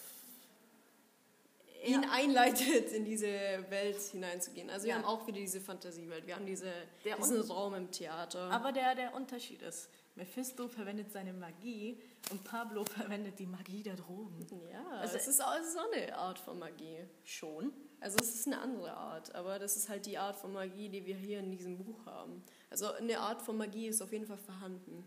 [1.86, 2.10] ihn Ja.
[2.12, 3.28] einleitet, in diese
[3.70, 4.70] Welt hineinzugehen.
[4.70, 4.96] Also wir Ja.
[4.98, 6.72] haben auch wieder diese Fantasiewelt, wir haben diese,
[7.06, 8.52] Der diesen Un- Raum im Theater.
[8.52, 9.88] Aber der, der Unterschied ist,
[10.20, 11.98] Mephisto verwendet seine Magie
[12.30, 14.46] und Pablo verwendet die Magie der Drogen.
[14.72, 17.00] ja, Also- es, ist auch, es ist auch eine Art von Magie.
[17.24, 17.72] Schon?
[18.02, 21.06] Also es ist eine andere Art, aber das ist halt die Art von Magie, die
[21.06, 22.44] wir hier in diesem Buch haben.
[22.70, 25.06] Also eine Art von Magie ist auf jeden Fall vorhanden.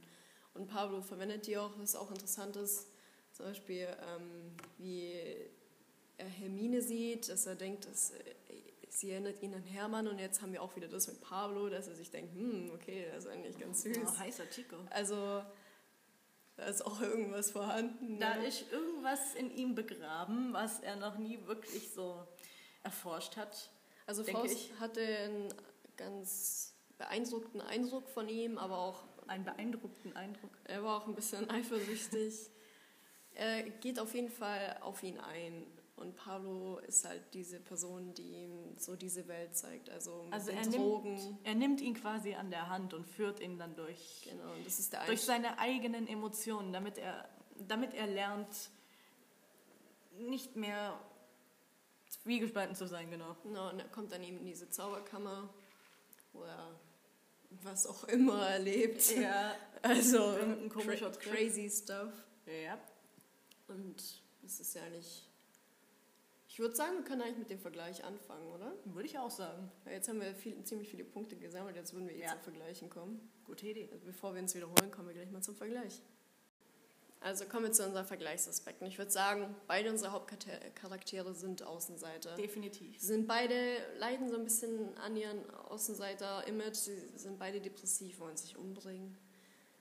[0.54, 2.88] Und Pablo verwendet die auch, was auch interessant ist,
[3.32, 5.12] zum Beispiel ähm, wie
[6.18, 8.12] er Hermine sieht, dass er denkt, dass
[8.92, 11.88] sie erinnert ihn an Hermann und jetzt haben wir auch wieder das mit Pablo, dass
[11.88, 13.98] er sich denkt, hm, okay, das ist eigentlich ganz süß.
[14.04, 14.76] Oh, heißer Chico.
[14.90, 15.42] Also
[16.56, 18.20] da ist auch irgendwas vorhanden.
[18.20, 18.46] Da ne?
[18.46, 22.26] ist irgendwas in ihm begraben, was er noch nie wirklich so
[22.82, 23.70] erforscht hat.
[24.06, 24.72] Also Faust ich.
[24.78, 25.54] hatte einen
[25.96, 30.50] ganz beeindruckten Eindruck von ihm, aber auch Einen beeindruckten Eindruck.
[30.64, 32.50] er war auch ein bisschen eifersüchtig.
[33.34, 35.64] er geht auf jeden Fall auf ihn ein.
[36.02, 39.88] Und Pablo ist halt diese Person, die ihm so diese Welt zeigt.
[39.88, 41.14] Also Also er Drogen.
[41.14, 44.66] nimmt, er nimmt ihn quasi an der Hand und führt ihn dann durch, Genau, und
[44.66, 47.28] das ist der durch seine eigenen Emotionen, damit er,
[47.68, 48.70] damit er lernt,
[50.18, 50.98] nicht mehr
[52.08, 53.36] zwiegespalten zu sein, genau.
[53.42, 55.48] Genau, und er kommt dann eben in diese Zauberkammer,
[56.32, 56.78] wo er
[57.62, 59.16] was auch immer erlebt.
[59.16, 60.36] Ja, Also
[60.68, 62.12] cra crazy stuff.
[62.46, 62.78] ja.
[63.68, 65.28] Und das ist ja nicht.
[66.52, 68.74] Ich würde sagen, wir können eigentlich mit dem Vergleich anfangen, oder?
[68.84, 69.72] würde ich auch sagen.
[69.86, 72.32] Jetzt haben wir viel, ziemlich viele Punkte gesammelt, jetzt würden wir eh Ja.
[72.32, 73.26] zum Vergleichen kommen.
[73.46, 73.88] Gute Idee.
[73.90, 76.02] Also bevor wir uns wiederholen, kommen wir gleich mal zum Vergleich.
[77.20, 78.86] Also kommen wir zu unseren Vergleichsaspekten.
[78.86, 82.34] Ich würde sagen, beide unsere Hauptcharaktere sind Außenseiter.
[82.36, 83.00] Definitiv.
[83.00, 83.54] Sie sind beide,
[83.96, 86.74] leiden so ein bisschen an ihren Außenseiter-Image.
[86.74, 89.16] Sie sind beide depressiv, wollen sich umbringen.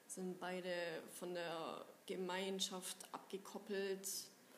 [0.08, 0.72] Sind beide
[1.20, 4.08] von der Gemeinschaft abgekoppelt,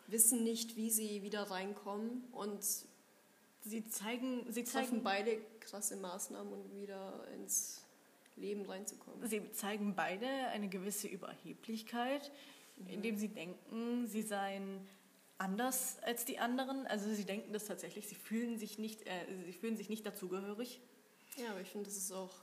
[0.08, 2.64] wissen nicht, wie sie wieder reinkommen und
[3.66, 7.82] Sie zeigen, sie zeigen, beide krasse Maßnahmen, um wieder ins
[8.36, 9.26] Leben reinzukommen.
[9.26, 12.30] sie zeigen beide eine gewisse Überheblichkeit,
[12.90, 14.86] indem sie denken, sie seien
[15.38, 16.86] anders als die anderen.
[16.88, 18.08] Also sie denken das tatsächlich.
[18.08, 19.12] Sie fühlen sich nicht, äh,
[19.46, 20.82] sie fühlen sich nicht dazugehörig.
[21.38, 22.34] Ja, aber ich finde, das ist auch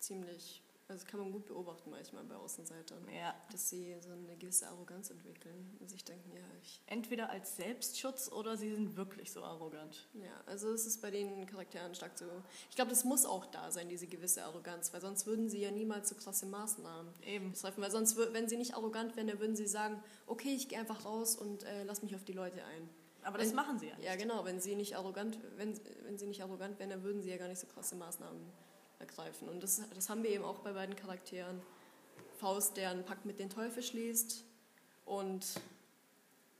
[0.00, 3.34] ziemlich, also das kann man gut beobachten manchmal bei Außenseitern, Ja.
[3.52, 8.32] dass sie so eine gewisse Arroganz entwickeln und sich denken, ja, ich Entweder als Selbstschutz
[8.32, 10.08] oder sie sind wirklich so arrogant.
[10.14, 12.24] Ja, also es ist bei den Charakteren stark so.
[12.70, 15.70] Ich glaube, das muss auch da sein, diese gewisse Arroganz, weil sonst würden sie ja
[15.70, 17.52] niemals so krasse Maßnahmen Eben.
[17.52, 17.82] treffen.
[17.82, 21.04] Weil sonst, wenn sie nicht arrogant wären, dann würden sie sagen, okay, ich gehe einfach
[21.04, 22.88] raus und äh, lass mich auf die Leute ein.
[23.24, 24.06] Aber das Wenn- machen sie ja nicht.
[24.06, 24.44] Ja, genau.
[24.46, 27.48] Wenn sie nicht arrogant, wenn, wenn sie nicht arrogant wären, dann würden sie ja gar
[27.48, 28.40] nicht so krasse Maßnahmen
[28.98, 29.48] ergreifen.
[29.48, 31.60] Und das, das haben wir eben auch bei beiden Charakteren.
[32.38, 34.44] Faust, der einen Pakt mit dem Teufel schließt
[35.04, 35.44] und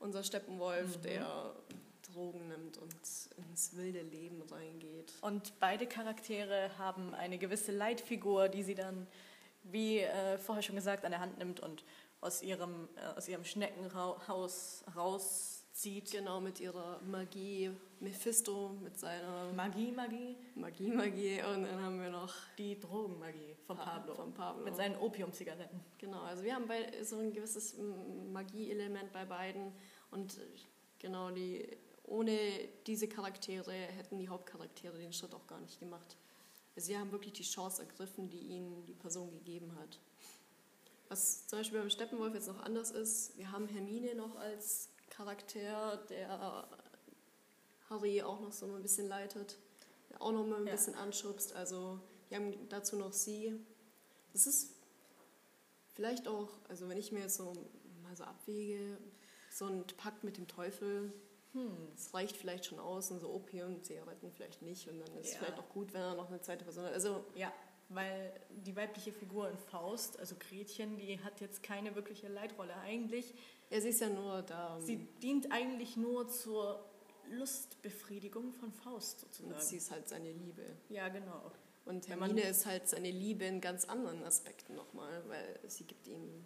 [0.01, 1.03] unser Steppenwolf, Mhm.
[1.03, 1.55] der
[2.13, 2.95] Drogen nimmt und
[3.51, 5.13] ins wilde Leben reingeht.
[5.21, 9.07] Und beide Charaktere haben eine gewisse Leitfigur, die sie dann,
[9.65, 11.85] wie äh, vorher schon gesagt, an der Hand nimmt und
[12.21, 14.83] aus ihrem, äh, aus ihrem Schneckenhaus
[15.79, 16.11] zieht.
[16.11, 17.71] Genau, mit ihrer Magie.
[18.01, 20.37] Mephisto mit seiner Magie, Magie.
[20.55, 21.43] Magie, Magie.
[21.43, 24.15] Und dann haben wir noch Die Drogenmagie von Pa- Pablo.
[24.15, 24.65] von Pablo.
[24.65, 25.81] Mit seinen Opiumzigaretten.
[25.99, 29.73] Genau, also wir haben bei, so ein gewisses mm, Magie-Element bei beiden
[30.13, 30.41] und äh,
[31.01, 31.67] genau, die,
[32.05, 32.39] ohne
[32.87, 36.17] diese Charaktere hätten die Hauptcharaktere den Schritt auch gar nicht gemacht.
[36.77, 39.99] Also sie haben wirklich die Chance ergriffen, die ihnen die Person gegeben hat.
[41.09, 45.97] Was zum Beispiel beim Steppenwolf jetzt noch anders ist, wir haben Hermine noch als Charakter,
[46.09, 46.69] der
[47.91, 49.59] Harry auch noch so ein bisschen leitet,
[50.21, 50.73] auch noch mal ein Ja.
[50.75, 51.55] bisschen anschubst.
[51.57, 53.53] Also wir haben dazu noch sie.
[54.33, 54.77] Das ist
[55.95, 57.53] vielleicht auch, also wenn ich mir jetzt so
[58.05, 58.97] mal so abwäge,
[59.51, 61.13] so ein Pakt mit dem Teufel,
[61.53, 61.89] Hm.
[61.97, 65.33] das reicht vielleicht schon aus und so Opium, Zigaretten vielleicht nicht und dann ist es
[65.33, 65.39] Ja.
[65.41, 66.93] vielleicht auch gut, wenn er noch eine zweite Person hat.
[66.93, 67.53] Also Ja,
[67.89, 73.35] weil die weibliche Figur in Faust, also Gretchen, die hat jetzt keine wirkliche Leitrolle eigentlich.
[73.71, 74.81] Ja, sie ist ja nur da.
[74.81, 76.85] Sie dient eigentlich nur zur
[77.31, 79.61] Lustbefriedigung von Faust und sozusagen.
[79.63, 80.63] sie ist halt seine Liebe.
[80.89, 81.51] Ja, genau.
[81.85, 86.45] Und Hermine ist halt seine Liebe in ganz anderen Aspekten nochmal, weil sie gibt ihm,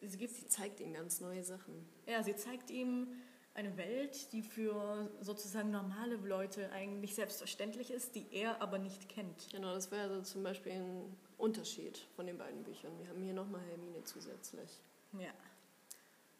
[0.00, 1.84] Sie, gibt, sie zeigt ihm ganz neue Sachen.
[2.06, 3.08] ja, sie zeigt ihm
[3.54, 9.48] eine Welt, die für sozusagen normale Leute eigentlich selbstverständlich ist, die er aber nicht kennt.
[9.50, 12.96] Genau, das wäre also zum Beispiel ein Unterschied von den beiden Büchern.
[13.00, 14.70] Wir haben hier nochmal Hermine zusätzlich.
[15.18, 15.32] Ja.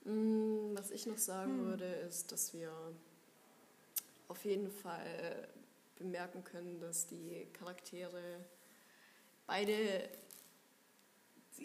[0.09, 1.65] Mm, Was ich noch sagen Hm.
[1.67, 2.73] würde, ist, dass wir
[4.29, 5.49] auf jeden Fall
[5.97, 8.45] bemerken können, dass die Charaktere
[9.47, 10.09] beide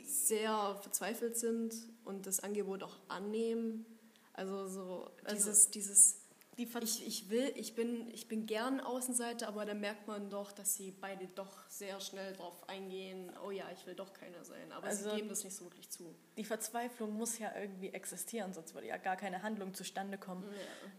[0.06, 3.86] sehr verzweifelt sind und das Angebot auch annehmen.
[4.34, 6.18] Also so Also- dieses,
[6.56, 10.76] ich, ich will, ich bin, ich bin gern Außenseiter, aber da merkt man doch, dass
[10.76, 14.72] sie beide doch sehr schnell drauf eingehen, oh ja, ich will doch keiner sein.
[14.72, 16.16] Aber Also- sie geben das nicht so wirklich zu.
[16.38, 20.44] die Verzweiflung muss ja irgendwie existieren, sonst würde ja gar keine Handlung zustande kommen.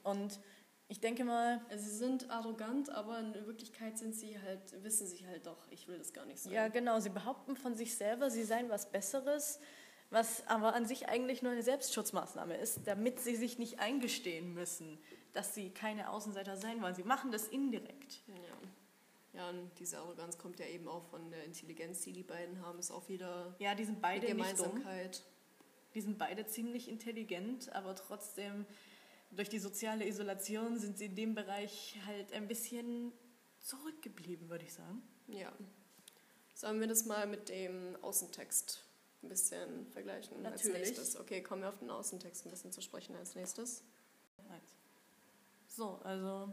[0.03, 0.41] Und
[0.89, 5.27] ich denke mal, Also sie sind arrogant, aber in Wirklichkeit sind sie halt, wissen sie
[5.27, 6.53] halt doch, ich will das gar nicht sein.
[6.53, 9.61] ja genau, sie behaupten von sich selber, sie seien was Besseres,
[10.11, 14.99] was aber an sich eigentlich nur eine Selbstschutzmaßnahme ist, damit sie sich nicht eingestehen müssen,
[15.35, 16.95] dass sie keine Außenseiter sein wollen.
[16.95, 18.23] Sie machen das indirekt.
[18.29, 19.41] Ja.
[19.41, 22.79] ja, und diese Arroganz kommt ja eben auch von der Intelligenz, die die beiden haben,
[22.79, 24.27] ist auch wieder Ja, die sind beide.
[24.29, 25.23] Gemeinsamkeit.
[25.95, 28.65] Die sind beide ziemlich intelligent, aber trotzdem
[29.31, 33.13] durch die soziale Isolation sind sie in dem Bereich halt ein bisschen
[33.59, 35.03] zurückgeblieben, würde ich sagen.
[35.29, 35.53] Ja.
[36.55, 38.85] Sollen wir das mal mit dem Außentext
[39.23, 40.77] ein bisschen vergleichen Natürlich.
[40.77, 41.21] als nächstes?
[41.21, 43.83] Okay, kommen wir auf den Außentext ein bisschen zu sprechen als nächstes.
[45.77, 46.53] So, also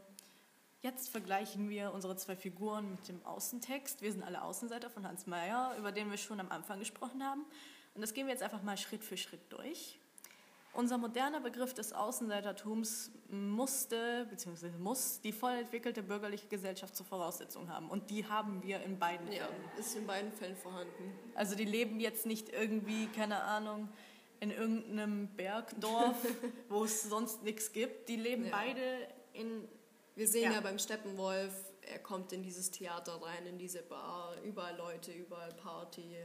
[0.82, 4.02] jetzt vergleichen wir unsere zwei Figuren mit dem Außentext.
[4.02, 7.46] Wir sind alle Außenseiter von Hans Meyer, über den wir schon am Anfang gesprochen haben.
[7.94, 10.00] Und das gehen wir jetzt einfach mal Schritt für Schritt durch.
[10.74, 14.70] Unser moderner Begriff des Außenseitertums musste bzw.
[14.80, 17.92] muss die voll entwickelte bürgerliche Gesellschaft zur Voraussetzung haben.
[17.92, 19.62] Und die haben wir in beiden Ja, Fällen.
[19.78, 21.14] ist in beiden Fällen vorhanden.
[21.36, 23.88] Also die leben jetzt nicht irgendwie, keine Ahnung,
[24.42, 26.18] in irgendeinem Bergdorf,
[26.70, 28.10] wo es sonst nichts gibt.
[28.10, 28.52] Die leben Ja.
[28.52, 29.68] beide in
[30.16, 30.54] Wir sehen ja.
[30.54, 30.62] Ja.
[30.62, 36.18] beim Steppenwolf, er kommt in dieses Theater rein, in diese Bar, überall Leute, überall Party.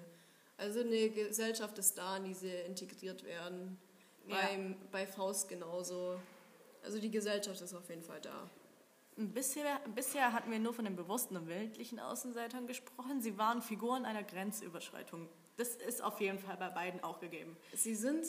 [0.57, 3.79] Also eine Gesellschaft ist da, in die sie integriert werden.
[4.26, 4.37] Ja.
[4.37, 6.18] Beim, bei Faust genauso.
[6.83, 8.50] Also die Gesellschaft ist auf jeden Fall da.
[9.16, 13.20] Bisher, bisher hatten wir nur von den bewussten und weltlichen Außenseitern gesprochen.
[13.22, 15.29] Sie waren Figuren einer Grenzüberschreitung.
[15.57, 17.57] Das ist auf jeden Fall bei beiden auch gegeben.
[17.75, 18.27] Sie sind,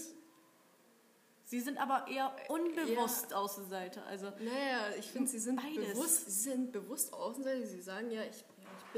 [1.43, 4.05] Sie sind aber eher unbewusst Außenseiter.
[4.05, 5.93] Also naja, ich finde, sie sind Beides.
[5.93, 7.65] bewusst, sie sind bewusst Außenseiter.
[7.65, 8.43] Sie sagen ja, ja, ich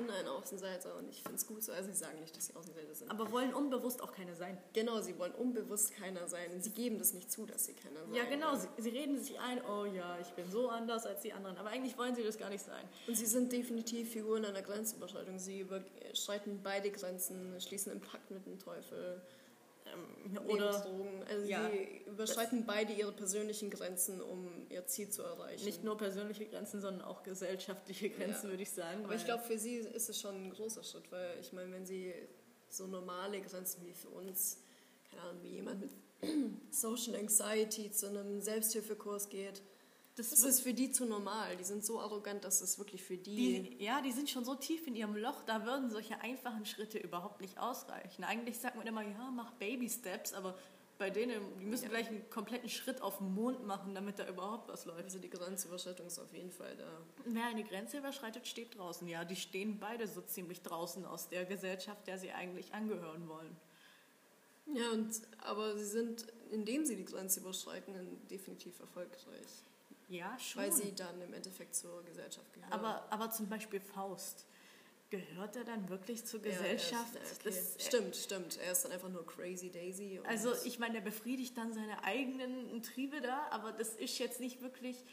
[0.01, 1.71] bin ein Außenseiter und ich finde es gut so.
[1.71, 3.11] Also sie sagen nicht, dass sie Außenseiter sind.
[3.11, 4.57] aber wollen unbewusst auch keine sein.
[4.73, 6.61] Genau, sie wollen unbewusst keiner sein.
[6.61, 8.55] Sie geben das nicht zu, dass sie keiner sein Ja, genau.
[8.55, 11.57] Sie, sie reden sich ein, oh ja, ich bin so anders als die anderen.
[11.57, 12.83] Aber eigentlich wollen sie das gar nicht sein.
[13.07, 15.39] Und sie sind definitiv Figuren einer Grenzüberschreitung.
[15.39, 19.21] Sie überschreiten beide Grenzen, schließen einen Pakt mit dem Teufel,
[19.93, 21.23] Ähm, oder Drogen.
[21.29, 25.65] Also ja, sie überschreiten beide ihre persönlichen Grenzen, um ihr Ziel zu erreichen.
[25.65, 28.49] nicht nur persönliche Grenzen, sondern auch gesellschaftliche Grenzen, Ja.
[28.51, 29.03] würde ich sagen.
[29.05, 31.85] Aber ich glaube, für sie ist es schon ein großer Schritt, weil ich meine, wenn
[31.85, 32.13] sie
[32.69, 34.59] so normale Grenzen wie für uns,
[35.09, 35.91] keine Ahnung, wie jemand mit
[36.71, 39.61] Social Anxiety zu einem Selbsthilfekurs geht,
[40.15, 41.55] das das ist für die zu normal.
[41.57, 44.55] Die sind so arrogant, dass es wirklich für die Die, ja, die sind schon so
[44.55, 48.23] tief in ihrem Loch, da würden solche einfachen Schritte überhaupt nicht ausreichen.
[48.23, 50.55] Eigentlich sagt man immer, ja, mach Baby-Steps, aber
[50.97, 51.89] bei denen, die müssen Ja.
[51.91, 55.05] gleich einen kompletten Schritt auf den Mond machen, damit da überhaupt was läuft.
[55.05, 56.91] Also die Grenzüberschreitung ist auf jeden Fall da.
[57.23, 59.07] Wer eine Grenze überschreitet, steht draußen.
[59.07, 63.55] Ja, die stehen beide so ziemlich draußen aus der Gesellschaft, der sie eigentlich angehören wollen.
[64.73, 67.93] Ja, und, aber sie sind, indem sie die Grenze überschreiten,
[68.27, 69.63] definitiv erfolgreich.
[70.09, 70.63] Ja, schon.
[70.63, 72.71] Weil sie dann im Endeffekt zur Gesellschaft gehören.
[72.73, 74.45] aber, aber zum Beispiel Faust.
[75.11, 77.15] Gehört er dann wirklich zur Ja, ist- Gesellschaft?
[77.15, 77.39] ja, okay.
[77.45, 78.57] Das- stimmt, stimmt.
[78.57, 80.19] Er ist dann einfach nur Crazy Daisy.
[80.23, 84.61] Also ich meine, er befriedigt dann seine eigenen Triebe da, aber das ist jetzt nicht
[84.61, 85.03] wirklich.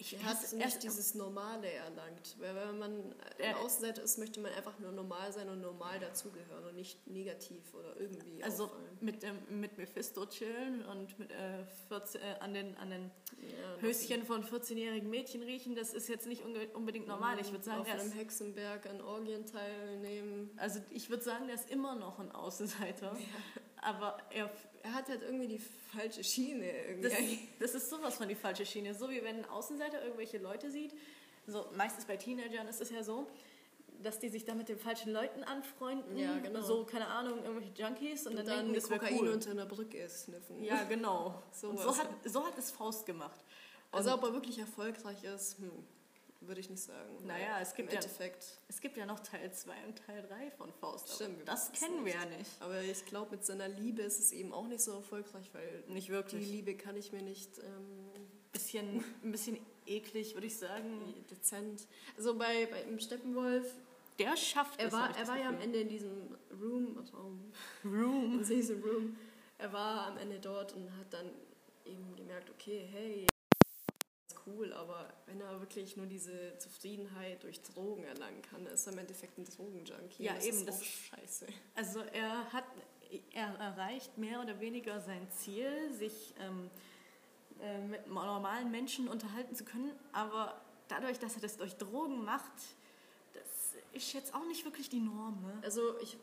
[0.00, 2.36] Ich Er hat nicht dieses Normale erlangt.
[2.38, 5.98] Weil wenn man ein Er- Außenseiter ist, möchte man einfach nur normal sein und normal
[5.98, 8.98] dazugehören und nicht negativ oder irgendwie also auffallen.
[9.00, 13.10] mit, ähm, mit Mephisto chillen und mit, äh, 14, äh, an den, an den
[13.42, 17.40] Ja, Höschen von 14-jährigen Mädchen riechen, das ist jetzt nicht unbedingt normal.
[17.40, 20.50] Ich würde sagen, auf einem Hexenberg an Orgien teilnehmen.
[20.58, 23.16] also ich würde sagen, der ist immer noch ein Außenseiter.
[23.80, 24.50] Aber er,
[24.82, 25.60] Er hat halt irgendwie die
[25.92, 26.70] falsche Schiene.
[26.88, 27.08] Irgendwie.
[27.58, 28.94] das, das ist sowas von die falsche Schiene.
[28.94, 30.92] So wie wenn ein Außenseiter irgendwelche Leute sieht,
[31.46, 33.26] so meistens bei Teenagern ist es ja so,
[34.02, 36.16] dass die sich dann mit den falschen Leuten anfreunden.
[36.16, 36.60] Ja, genau.
[36.62, 39.28] So, keine Ahnung, irgendwelche Junkies und, und dann, dann denken, das Kokain cool.
[39.30, 40.62] unter einer Brücke sniffen.
[40.62, 41.42] Ja, genau.
[41.52, 43.40] So und so hat, so hat es Faust gemacht.
[43.90, 45.70] Also ob er wirklich erfolgreich ist, hm,
[46.40, 47.26] würde ich nicht sagen.
[47.26, 48.60] Naja, es gibt ja- Endeffekt.
[48.68, 51.12] Es gibt ja noch Teil 2 und Teil 3 von Faust.
[51.14, 52.50] Stimmt, Das kennen wir ja nicht.
[52.60, 56.08] Aber ich glaube, mit seiner Liebe ist es eben auch nicht so erfolgreich, weil Nicht
[56.08, 56.48] die wirklich.
[56.48, 58.10] Liebe kann ich mir nicht ähm,
[58.52, 61.14] Bisschen, ein bisschen eklig, würde ich sagen.
[61.30, 61.86] dezent.
[62.16, 63.74] Also bei, bei im Steppenwolf,
[64.18, 64.92] Der schafft er es.
[64.92, 65.60] war, er war ja am.
[65.60, 67.52] Ende in diesem Room, Raum,
[67.84, 68.38] Room.
[68.40, 69.16] in diesem Room.
[69.58, 71.30] Er war am Ende dort und hat dann
[71.84, 73.26] eben gemerkt, okay, hey,
[74.48, 78.98] cool, aber wenn er wirklich nur diese Zufriedenheit durch Drogen erlangen kann, ist er im
[79.00, 80.24] Endeffekt ein Drogenjunkie.
[80.24, 81.46] Ja, das eben, Ist das ist- scheiße.
[81.74, 82.64] Also er hat,
[83.32, 86.70] er erreicht mehr oder weniger sein Ziel, sich ähm,
[87.60, 92.52] äh, mit normalen Menschen unterhalten zu können, aber dadurch, dass er das durch Drogen macht,
[93.34, 95.42] das ist jetzt auch nicht wirklich die Norm.
[95.42, 95.58] Ne?
[95.62, 96.16] Also ich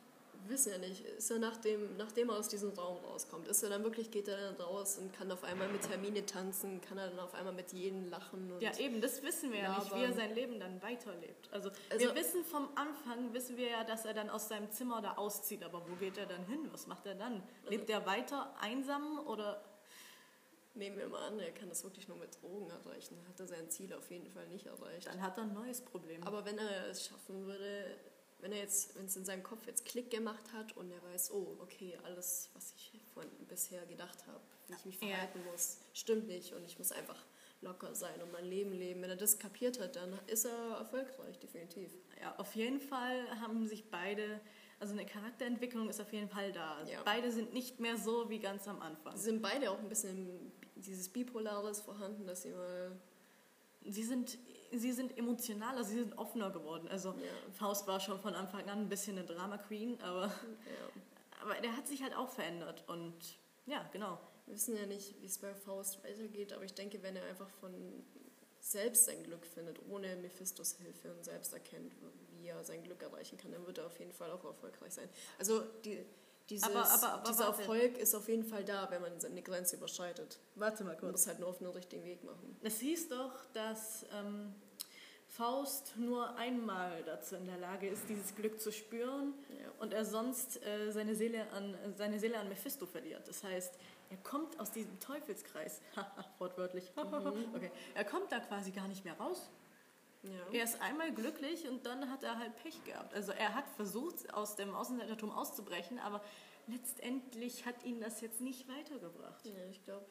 [0.50, 3.84] wissen ja nicht, ist er nachdem, nachdem er aus diesem Raum rauskommt, ist er dann
[3.84, 7.20] wirklich, geht er dann raus und kann auf einmal mit Hermine tanzen, kann er dann
[7.20, 10.10] auf einmal mit jedem lachen und Ja, eben, das wissen wir ja, nicht, wie er
[10.10, 10.16] labern.
[10.18, 11.50] sein Leben dann weiterlebt.
[11.52, 15.02] Also, Also- wir wissen vom Anfang, wissen wir ja, dass er dann aus seinem Zimmer
[15.02, 16.68] da auszieht, aber wo geht er dann hin?
[16.72, 17.44] Was macht er dann?
[17.68, 19.64] Lebt er weiter einsam oder
[20.74, 23.70] nehmen wir mal an, er kann das wirklich nur mit Drogen erreichen, hat er sein
[23.70, 25.08] Ziel auf jeden Fall nicht erreicht.
[25.08, 26.22] dann hat er ein neues Problem?
[26.24, 27.96] Aber wenn er es schaffen würde,
[28.46, 31.32] wenn er jetzt, wenn es in seinem Kopf jetzt Klick gemacht hat und er weiß,
[31.32, 35.08] oh, okay, alles, was ich von bisher gedacht habe, wie ich mich Ja.
[35.16, 37.18] verhalten muss, stimmt nicht und ich muss einfach
[37.62, 39.02] locker sein und mein Leben leben.
[39.02, 41.92] Wenn er das kapiert hat, dann ist er erfolgreich, definitiv.
[42.22, 44.40] Ja, auf jeden Fall haben sich beide,
[44.80, 46.84] also eine Charakterentwicklung ist auf jeden Fall da.
[46.86, 47.02] Ja.
[47.04, 49.18] Beide sind nicht mehr so wie ganz am Anfang.
[49.18, 52.92] Sie sind beide auch ein bisschen dieses Bipolares vorhanden, dass sie mal.
[53.88, 54.38] Sie sind,
[54.78, 56.88] sie sind emotionaler, sie sind offener geworden.
[56.88, 57.16] Also Ja.
[57.54, 60.32] Faust war schon von Anfang an ein bisschen eine Drama Queen, aber, Ja.
[61.42, 63.14] aber der hat sich halt auch verändert und
[63.66, 64.20] ja, genau.
[64.46, 67.50] Wir wissen ja nicht, wie es bei Faust weitergeht, aber ich denke, wenn er einfach
[67.50, 67.74] von
[68.60, 71.94] selbst sein Glück findet, ohne Mephistos Hilfe und selbst erkennt,
[72.38, 75.10] wie er sein Glück erreichen kann, dann wird er auf jeden Fall auch erfolgreich sein.
[75.40, 76.04] Also die,
[76.50, 77.46] dieses, Aber- aber- aber dieser.
[77.46, 80.38] Erfolg ist auf jeden Fall da, wenn man seine Grenze überschreitet.
[80.56, 82.56] Warte mal Man muss halt nur auf den richtigen Weg machen.
[82.62, 84.54] Es hieß doch, dass ähm,
[85.28, 89.70] Faust nur einmal dazu in der Lage ist, dieses Glück zu spüren Ja.
[89.80, 93.28] und er sonst äh, seine, Seele an, seine Seele an Mephisto verliert.
[93.28, 93.74] Das heißt,
[94.12, 95.82] er kommt aus diesem Teufelskreis,
[96.40, 97.72] wortwörtlich, okay.
[97.96, 99.50] er kommt da quasi gar nicht mehr raus.
[100.26, 100.58] Ja.
[100.60, 103.14] Er ist einmal glücklich und dann hat er halt Pech gehabt.
[103.14, 106.22] Also er hat versucht, aus dem Außenseitertum auszubrechen, aber
[106.68, 109.46] letztendlich hat ihn das jetzt nicht weitergebracht.
[109.46, 110.06] ja, ich glaube,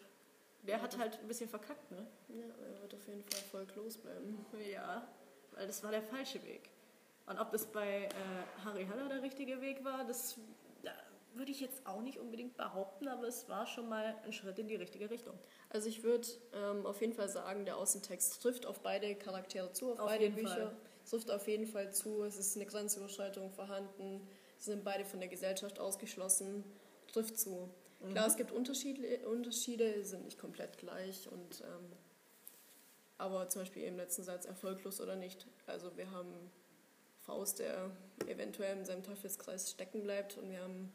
[0.63, 2.07] Der hat halt ein bisschen verkackt, ne?
[2.29, 4.45] ja, er wird auf jeden Fall voll close bleiben.
[4.73, 5.07] Ja,
[5.53, 6.71] weil das war der falsche Weg.
[7.27, 8.11] Und ob das bei äh,
[8.65, 10.41] Harry Haller der richtige Weg war, das da
[11.37, 14.69] würde ich jetzt auch nicht unbedingt behaupten, aber es war schon mal ein Schritt in
[14.69, 15.39] die richtige Richtung.
[15.71, 19.93] Also ich würde ähm, auf jeden Fall sagen, der Außentext trifft auf beide Charaktere zu,
[19.93, 20.49] auf, Auf beide Bücher.
[20.49, 20.77] Fall.
[21.09, 24.27] Trifft auf jeden Fall zu, es ist eine Grenzüberschreitung vorhanden,
[24.59, 26.65] sie sind beide von der Gesellschaft ausgeschlossen,
[27.13, 27.69] trifft zu.
[28.11, 31.93] Klar, es gibt Unterschiede, Unterschiede, sind nicht komplett gleich und ähm,
[33.17, 35.47] aber zum Beispiel im letzten Satz erfolglos oder nicht.
[35.67, 36.51] Also wir haben
[37.21, 37.91] Faust, der
[38.27, 40.93] eventuell in seinem Teufelskreis stecken bleibt und wir haben,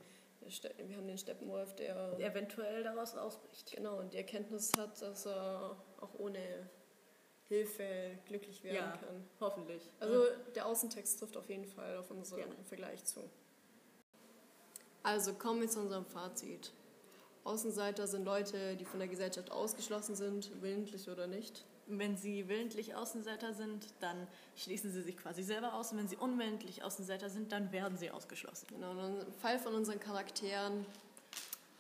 [0.78, 3.76] wir haben den Steppenwolf, der eventuell daraus ausbricht.
[3.76, 6.70] Genau, und die Erkenntnis hat, dass er auch ohne
[7.48, 8.98] Hilfe glücklich werden Ja.
[8.98, 9.28] kann.
[9.40, 9.90] Hoffentlich.
[10.00, 10.26] Also
[10.56, 12.46] der Außentext trifft auf jeden Fall auf unseren Ja.
[12.68, 13.30] Vergleich zu.
[15.04, 16.72] Also kommen wir zu unserem Fazit.
[17.46, 21.66] Außenseiter sind Leute, die von der Gesellschaft ausgeschlossen sind, willentlich oder nicht.
[21.98, 25.92] Wenn sie willentlich Außenseiter sind, dann schließen sie sich quasi selber aus.
[25.92, 28.68] Und wenn sie unwillentlich Außenseiter sind, dann werden sie ausgeschlossen.
[28.70, 30.86] Genau, und im Fall von unseren Charakteren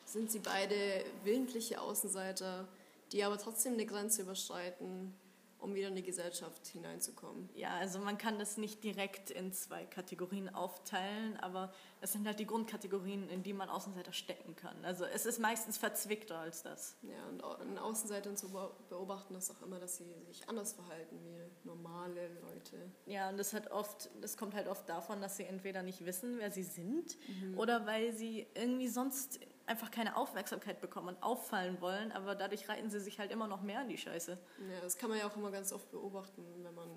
[0.05, 2.67] sind sie beide willentliche Außenseiter,
[3.11, 5.13] die aber trotzdem eine Grenze überschreiten,
[5.59, 7.49] um wieder in die Gesellschaft hineinzukommen.
[7.53, 12.39] Ja, also man kann das nicht direkt in zwei Kategorien aufteilen, aber es sind halt
[12.39, 14.83] die Grundkategorien, in die man Außenseiter stecken kann.
[14.85, 16.97] Also es ist meistens verzwickter als das.
[17.01, 18.49] Ja, und an Außenseitern zu
[18.89, 22.91] beobachten ist auch immer, dass sie sich anders verhalten wie normale Leute.
[23.05, 26.37] Ja, und das hat oft, das kommt halt oft davon, dass sie entweder nicht wissen,
[26.39, 27.57] wer sie sind, mhm.
[27.57, 29.39] oder weil sie irgendwie sonst
[29.69, 33.61] einfach keine Aufmerksamkeit bekommen und auffallen wollen, aber dadurch reiten sie sich halt immer noch
[33.61, 34.31] mehr in die Scheiße.
[34.31, 36.89] Ja, das kann man ja auch immer ganz oft beobachten, wenn man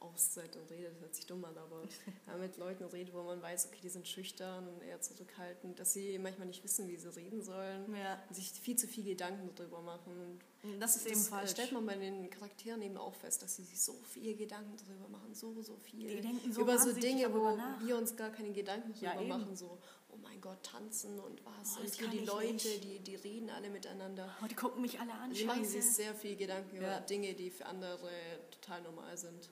[0.00, 1.82] Auszeit und redet, das hört sich dumm an, aber
[2.38, 6.18] mit Leuten redet, wo man weiß, okay, die sind schüchtern und eher zurückhaltend, dass sie
[6.18, 8.22] manchmal nicht wissen, wie sie reden sollen ja.
[8.28, 10.38] und sich viel zu viel Gedanken darüber machen.
[10.62, 11.50] Und das ist das eben falsch.
[11.50, 15.08] stellt man bei den Charakteren eben auch fest, dass sie sich so viel Gedanken darüber
[15.08, 16.08] machen, so, so viel.
[16.08, 17.84] Die denken so über so Dinge, wo nach.
[17.84, 19.78] wir uns gar keine Gedanken darüber ja, machen, so
[20.38, 21.76] mein Gott, tanzen und was.
[21.76, 24.28] Oh, und hier die Leute, die, die reden alle miteinander.
[24.42, 25.32] Oh, die gucken mich alle an.
[25.32, 26.82] Die machen sich sehr viel Gedanken ja.
[26.82, 28.10] über Dinge, die für andere
[28.50, 29.48] total normal sind.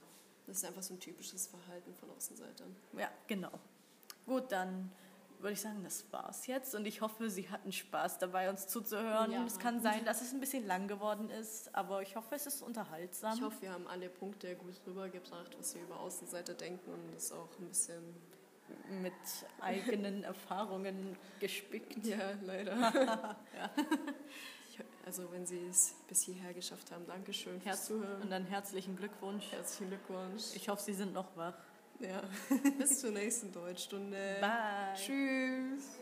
[0.47, 2.75] Das ist einfach so ein typisches Verhalten von Außenseitern.
[2.97, 3.51] Ja, genau.
[4.27, 4.93] Gut, dann
[5.41, 9.33] würde ich sagen, das war's jetzt und ich hoffe, Sie hatten Spaß dabei, uns zuzuhören.
[9.33, 9.45] Ja.
[9.45, 12.63] Es kann sein, dass es ein bisschen lang geworden ist, aber ich hoffe, es ist
[12.63, 13.35] unterhaltsam.
[13.37, 17.33] Ich hoffe, wir haben alle Punkte gut rübergebracht, was wir über Außenseiter denken und es
[17.33, 18.03] auch ein bisschen
[19.03, 19.13] mit
[19.61, 22.05] eigenen Erfahrungen gespickt.
[22.07, 22.77] Ja, leider.
[23.57, 23.71] ja.
[25.05, 28.23] Also wenn Sie es bis hierher geschafft haben, Dankeschön fürs Herz Zuhören.
[28.23, 29.51] Und dann herzlichen Glückwunsch.
[29.53, 30.43] Herzlichen Glückwunsch.
[30.55, 31.55] Ich hoffe, Sie sind noch wach.
[32.01, 32.23] Ja.
[32.79, 34.39] bis zur nächsten Deutschstunde.
[34.41, 34.95] Bye.
[34.95, 35.99] Tschüss.